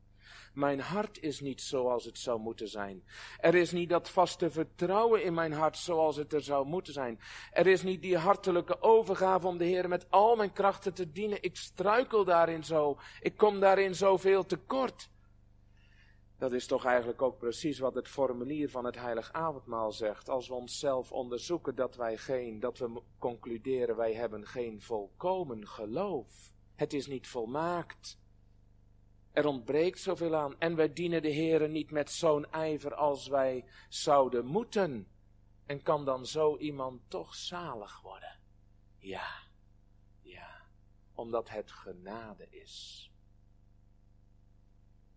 Mijn 0.59 0.79
hart 0.79 1.21
is 1.21 1.39
niet 1.39 1.61
zoals 1.61 2.05
het 2.05 2.17
zou 2.17 2.39
moeten 2.39 2.67
zijn. 2.67 3.03
Er 3.37 3.55
is 3.55 3.71
niet 3.71 3.89
dat 3.89 4.09
vaste 4.09 4.49
vertrouwen 4.49 5.23
in 5.23 5.33
mijn 5.33 5.53
hart 5.53 5.77
zoals 5.77 6.15
het 6.15 6.33
er 6.33 6.41
zou 6.41 6.65
moeten 6.65 6.93
zijn. 6.93 7.19
Er 7.51 7.67
is 7.67 7.83
niet 7.83 8.01
die 8.01 8.17
hartelijke 8.17 8.81
overgave 8.81 9.47
om 9.47 9.57
de 9.57 9.65
Heer 9.65 9.87
met 9.87 10.05
al 10.09 10.35
mijn 10.35 10.53
krachten 10.53 10.93
te 10.93 11.11
dienen. 11.11 11.43
Ik 11.43 11.55
struikel 11.55 12.23
daarin 12.23 12.63
zo. 12.63 12.97
Ik 13.21 13.37
kom 13.37 13.59
daarin 13.59 13.95
zoveel 13.95 14.45
tekort. 14.45 15.09
Dat 16.37 16.51
is 16.53 16.67
toch 16.67 16.85
eigenlijk 16.85 17.21
ook 17.21 17.37
precies 17.37 17.79
wat 17.79 17.95
het 17.95 18.07
formulier 18.07 18.69
van 18.69 18.85
het 18.85 18.95
heilig 18.95 19.31
avondmaal 19.31 19.91
zegt. 19.91 20.29
Als 20.29 20.47
we 20.47 20.53
onszelf 20.53 21.11
onderzoeken 21.11 21.75
dat 21.75 21.95
wij 21.95 22.17
geen, 22.17 22.59
dat 22.59 22.77
we 22.77 23.01
concluderen 23.19 23.95
wij 23.95 24.13
hebben 24.13 24.47
geen 24.47 24.81
volkomen 24.81 25.67
geloof. 25.67 26.53
Het 26.75 26.93
is 26.93 27.07
niet 27.07 27.27
volmaakt. 27.27 28.17
Er 29.39 29.45
ontbreekt 29.45 29.99
zoveel 29.99 30.35
aan 30.35 30.59
en 30.59 30.75
wij 30.75 30.93
dienen 30.93 31.21
de 31.21 31.33
Heere 31.33 31.67
niet 31.67 31.91
met 31.91 32.11
zo'n 32.11 32.51
ijver 32.51 32.95
als 32.95 33.27
wij 33.27 33.65
zouden 33.89 34.45
moeten. 34.45 35.07
En 35.65 35.81
kan 35.81 36.05
dan 36.05 36.25
zo 36.25 36.57
iemand 36.57 37.01
toch 37.07 37.35
zalig 37.35 38.01
worden? 38.01 38.39
Ja, 38.97 39.43
ja, 40.21 40.67
omdat 41.13 41.49
het 41.49 41.71
genade 41.71 42.47
is. 42.49 43.11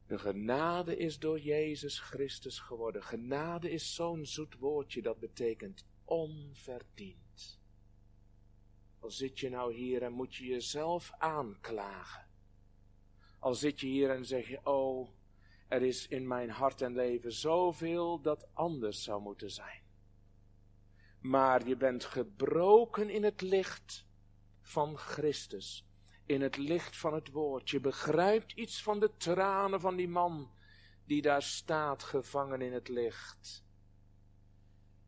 De 0.07 0.19
genade 0.19 0.97
is 0.97 1.19
door 1.19 1.41
Jezus 1.41 2.01
Christus 2.01 2.59
geworden. 2.59 3.03
Genade 3.03 3.71
is 3.71 3.95
zo'n 3.95 4.27
zoet 4.27 4.59
woordje 4.59 5.03
dat 5.03 5.19
betekent 5.19 5.87
onverdiend. 6.05 7.61
Al 8.99 9.11
zit 9.11 9.41
je 9.41 9.49
nou 9.49 9.75
hier 9.75 10.03
en 10.03 10.13
moet 10.13 10.35
je 10.35 10.47
jezelf 10.47 11.13
aanklagen. 11.19 12.31
Al 13.43 13.55
zit 13.55 13.81
je 13.81 13.87
hier 13.87 14.11
en 14.11 14.25
zeg 14.25 14.49
je, 14.49 14.61
oh, 14.67 15.09
er 15.69 15.83
is 15.83 16.09
in 16.09 16.27
mijn 16.27 16.51
hart 16.51 16.83
en 16.83 16.95
leven 16.95 17.33
zoveel 17.33 18.21
dat 18.21 18.49
anders 18.53 19.03
zou 19.03 19.23
moeten 19.23 19.51
zijn. 19.51 19.83
Maar 21.21 21.69
je 21.69 21.77
bent 21.77 22.05
gebroken 22.05 23.11
in 23.11 23.25
het 23.25 23.41
licht 23.41 24.07
van 24.61 24.97
Christus 24.97 25.87
in 26.27 26.43
het 26.43 26.57
licht 26.57 26.97
van 26.97 27.15
het 27.15 27.31
woord. 27.31 27.71
Je 27.71 27.81
begrijpt 27.81 28.53
iets 28.53 28.83
van 28.83 29.01
de 29.01 29.11
tranen 29.17 29.81
van 29.81 29.97
die 29.97 30.09
man 30.09 30.51
die 31.07 31.23
daar 31.23 31.43
staat 31.43 32.03
gevangen 32.03 32.61
in 32.61 32.73
het 32.73 32.89
licht. 32.89 33.65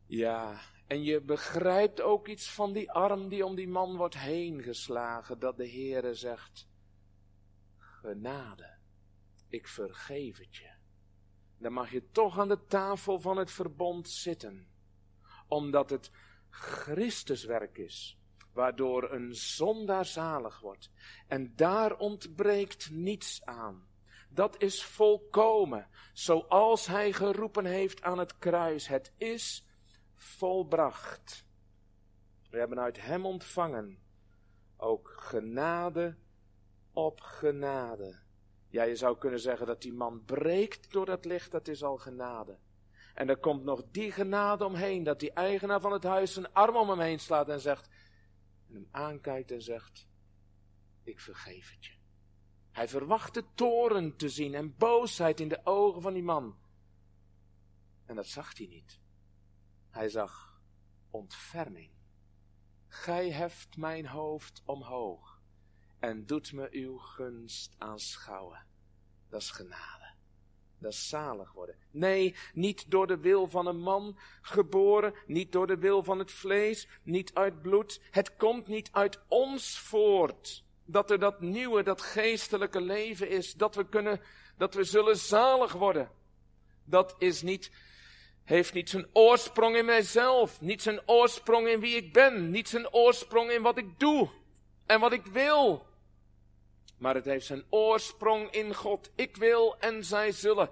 Ja, 0.07 0.61
en 0.87 1.03
je 1.03 1.20
begrijpt 1.20 2.01
ook 2.01 2.29
iets 2.29 2.51
van 2.51 2.73
die 2.73 2.90
arm 2.90 3.29
die 3.29 3.44
om 3.44 3.55
die 3.55 3.68
man 3.68 3.97
wordt 3.97 4.18
heen 4.18 4.62
geslagen, 4.62 5.38
dat 5.38 5.57
de 5.57 5.68
Heere 5.68 6.14
zegt, 6.14 6.68
genade, 8.05 8.77
ik 9.49 9.69
vergeef 9.69 10.38
het 10.38 10.57
je. 10.57 10.73
Dan 11.59 11.73
mag 11.73 11.90
je 11.90 12.11
toch 12.11 12.38
aan 12.38 12.49
de 12.49 12.67
tafel 12.67 13.21
van 13.21 13.37
het 13.37 13.51
verbond 13.51 14.09
zitten, 14.09 14.69
omdat 15.49 15.90
het 15.90 16.11
Christuswerk 16.51 17.79
is 17.79 18.19
waardoor 18.53 19.12
een 19.12 19.35
zondaar 19.35 20.05
zalig 20.05 20.61
wordt. 20.61 20.90
En 21.27 21.57
daar 21.57 21.97
ontbreekt 21.97 22.90
niets 22.90 23.45
aan. 23.45 23.88
Dat 24.29 24.62
is 24.62 24.85
volkomen, 24.85 25.88
zoals 26.12 26.87
hij 26.87 27.12
geroepen 27.12 27.64
heeft 27.64 28.03
aan 28.03 28.19
het 28.19 28.38
kruis. 28.38 28.87
Het 28.87 29.12
is 29.17 29.67
volbracht. 30.14 31.47
We 32.51 32.59
hebben 32.59 32.81
uit 32.81 33.01
hem 33.01 33.27
ontvangen 33.27 33.99
ook 34.77 35.14
genade 35.17 36.17
op 36.94 37.20
genade. 37.20 38.22
Ja, 38.68 38.83
je 38.83 38.96
zou 38.96 39.18
kunnen 39.18 39.40
zeggen 39.40 39.66
dat 39.66 39.83
die 39.83 39.92
man 39.92 40.24
breekt 40.24 40.92
door 40.92 41.07
dat 41.07 41.24
licht, 41.24 41.50
dat 41.50 41.68
is 41.68 41.83
al 41.83 41.96
genade. 41.96 42.59
En 43.14 43.28
er 43.28 43.37
komt 43.37 43.64
nog 43.64 43.83
die 43.90 44.12
genade 44.12 44.64
omheen, 44.64 45.02
dat 45.02 45.20
die 45.20 45.33
eigenaar 45.33 45.80
van 45.80 45.92
het 45.92 46.02
huis 46.02 46.33
zijn 46.33 46.52
arm 46.52 46.76
om 46.76 46.88
hem 46.88 47.00
heen 47.00 47.20
slaat 47.20 47.48
en 47.48 47.61
zegt, 47.61 47.88
hem 48.66 48.88
aankijkt 48.90 49.50
en 49.50 49.62
zegt, 49.62 50.09
ik 51.02 51.20
vergeef 51.20 51.70
het 51.70 51.85
je. 51.85 51.92
Hij 52.70 52.88
verwachtte 52.88 53.44
toren 53.54 54.16
te 54.16 54.28
zien 54.28 54.54
en 54.54 54.76
boosheid 54.76 55.40
in 55.40 55.48
de 55.48 55.61
ogen 55.64 56.02
van 56.02 56.12
die 56.12 56.22
man. 56.22 56.59
En 58.04 58.14
dat 58.14 58.26
zag 58.26 58.57
hij 58.57 58.66
niet. 58.66 59.00
Hij 59.90 60.09
zag 60.09 60.61
ontferming. 61.11 61.92
Gij 62.87 63.30
heft 63.30 63.76
mijn 63.76 64.07
hoofd 64.07 64.62
omhoog 64.64 65.34
en 66.09 66.27
doet 66.27 66.53
me 66.53 66.69
uw 66.71 66.99
gunst 66.99 67.75
aanschouwen. 67.79 68.67
Dat 69.29 69.40
is 69.40 69.51
genade 69.51 70.05
dat 70.85 70.93
is 70.93 71.09
zalig 71.09 71.53
worden. 71.53 71.75
Nee, 71.90 72.35
niet 72.53 72.90
door 72.90 73.07
de 73.07 73.19
wil 73.19 73.49
van 73.49 73.67
een 73.67 73.81
man 73.81 74.19
geboren, 74.43 75.14
niet 75.27 75.53
door 75.53 75.67
de 75.67 75.79
wil 75.79 76.03
van 76.03 76.19
het 76.19 76.31
vlees, 76.31 76.88
niet 77.03 77.35
uit 77.35 77.62
bloed. 77.62 78.01
Het 78.11 78.37
komt 78.37 78.67
niet 78.67 78.88
uit 78.93 79.21
ons 79.29 79.79
voort. 79.79 80.64
Dat 80.85 81.11
er 81.11 81.19
dat 81.19 81.40
nieuwe, 81.40 81.83
dat 81.83 82.03
geestelijke 82.03 82.81
leven 82.81 83.29
is, 83.29 83.55
dat 83.55 83.75
we 83.75 83.88
kunnen, 83.88 84.21
dat 84.57 84.75
we 84.75 84.85
zullen 84.85 85.17
zalig 85.17 85.73
worden. 85.73 86.11
Dat 86.85 87.14
is 87.19 87.43
niet, 87.43 87.71
heeft 88.45 88.73
niet 88.73 88.90
zijn 88.90 89.09
oorsprong 89.12 89.77
in 89.77 89.85
mijzelf, 89.85 90.61
niet 90.61 90.83
zijn 90.83 91.09
oorsprong 91.09 91.69
in 91.69 91.81
wie 91.81 91.97
ik 91.97 92.12
ben, 92.12 92.51
niet 92.51 92.69
zijn 92.69 92.93
oorsprong 92.93 93.51
in 93.51 93.62
wat 93.62 93.79
ik 93.79 93.99
doe 93.99 94.31
en 94.87 95.01
wat 95.01 95.12
ik 95.12 95.27
wil. 95.27 95.87
Maar 97.05 97.14
het 97.14 97.25
heeft 97.25 97.47
zijn 97.47 97.64
oorsprong 97.71 98.51
in 98.51 98.75
God. 98.75 99.11
Ik 99.14 99.37
wil 99.37 99.79
en 99.79 100.05
zij 100.05 100.33
zullen. 100.33 100.71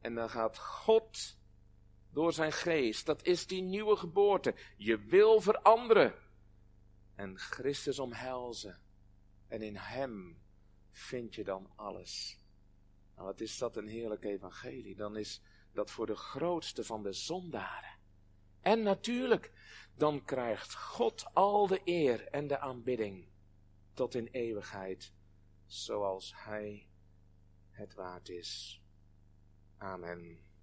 En 0.00 0.14
dan 0.14 0.30
gaat 0.30 0.58
God 0.58 1.38
door 2.12 2.32
zijn 2.32 2.52
geest. 2.52 3.06
Dat 3.06 3.26
is 3.26 3.46
die 3.46 3.62
nieuwe 3.62 3.96
geboorte. 3.96 4.54
Je 4.76 4.98
wil 4.98 5.40
veranderen. 5.40 6.14
En 7.14 7.38
Christus 7.38 7.98
omhelzen. 7.98 8.80
En 9.48 9.62
in 9.62 9.76
hem 9.76 10.42
vind 10.90 11.34
je 11.34 11.44
dan 11.44 11.70
alles. 11.76 12.38
Nou, 13.14 13.26
wat 13.26 13.40
is 13.40 13.58
dat 13.58 13.76
een 13.76 13.88
heerlijk 13.88 14.24
evangelie. 14.24 14.96
Dan 14.96 15.16
is 15.16 15.42
dat 15.72 15.90
voor 15.90 16.06
de 16.06 16.16
grootste 16.16 16.84
van 16.84 17.02
de 17.02 17.12
zondaren. 17.12 17.98
En 18.60 18.82
natuurlijk, 18.82 19.52
dan 19.96 20.24
krijgt 20.24 20.74
God 20.74 21.24
al 21.32 21.66
de 21.66 21.80
eer 21.84 22.28
en 22.28 22.46
de 22.46 22.58
aanbidding 22.58 23.28
tot 23.92 24.14
in 24.14 24.26
eeuwigheid 24.26 25.13
zoals 25.66 26.32
Hij 26.36 26.86
het 27.70 27.94
waard 27.94 28.28
is. 28.28 28.82
Amen. 29.78 30.53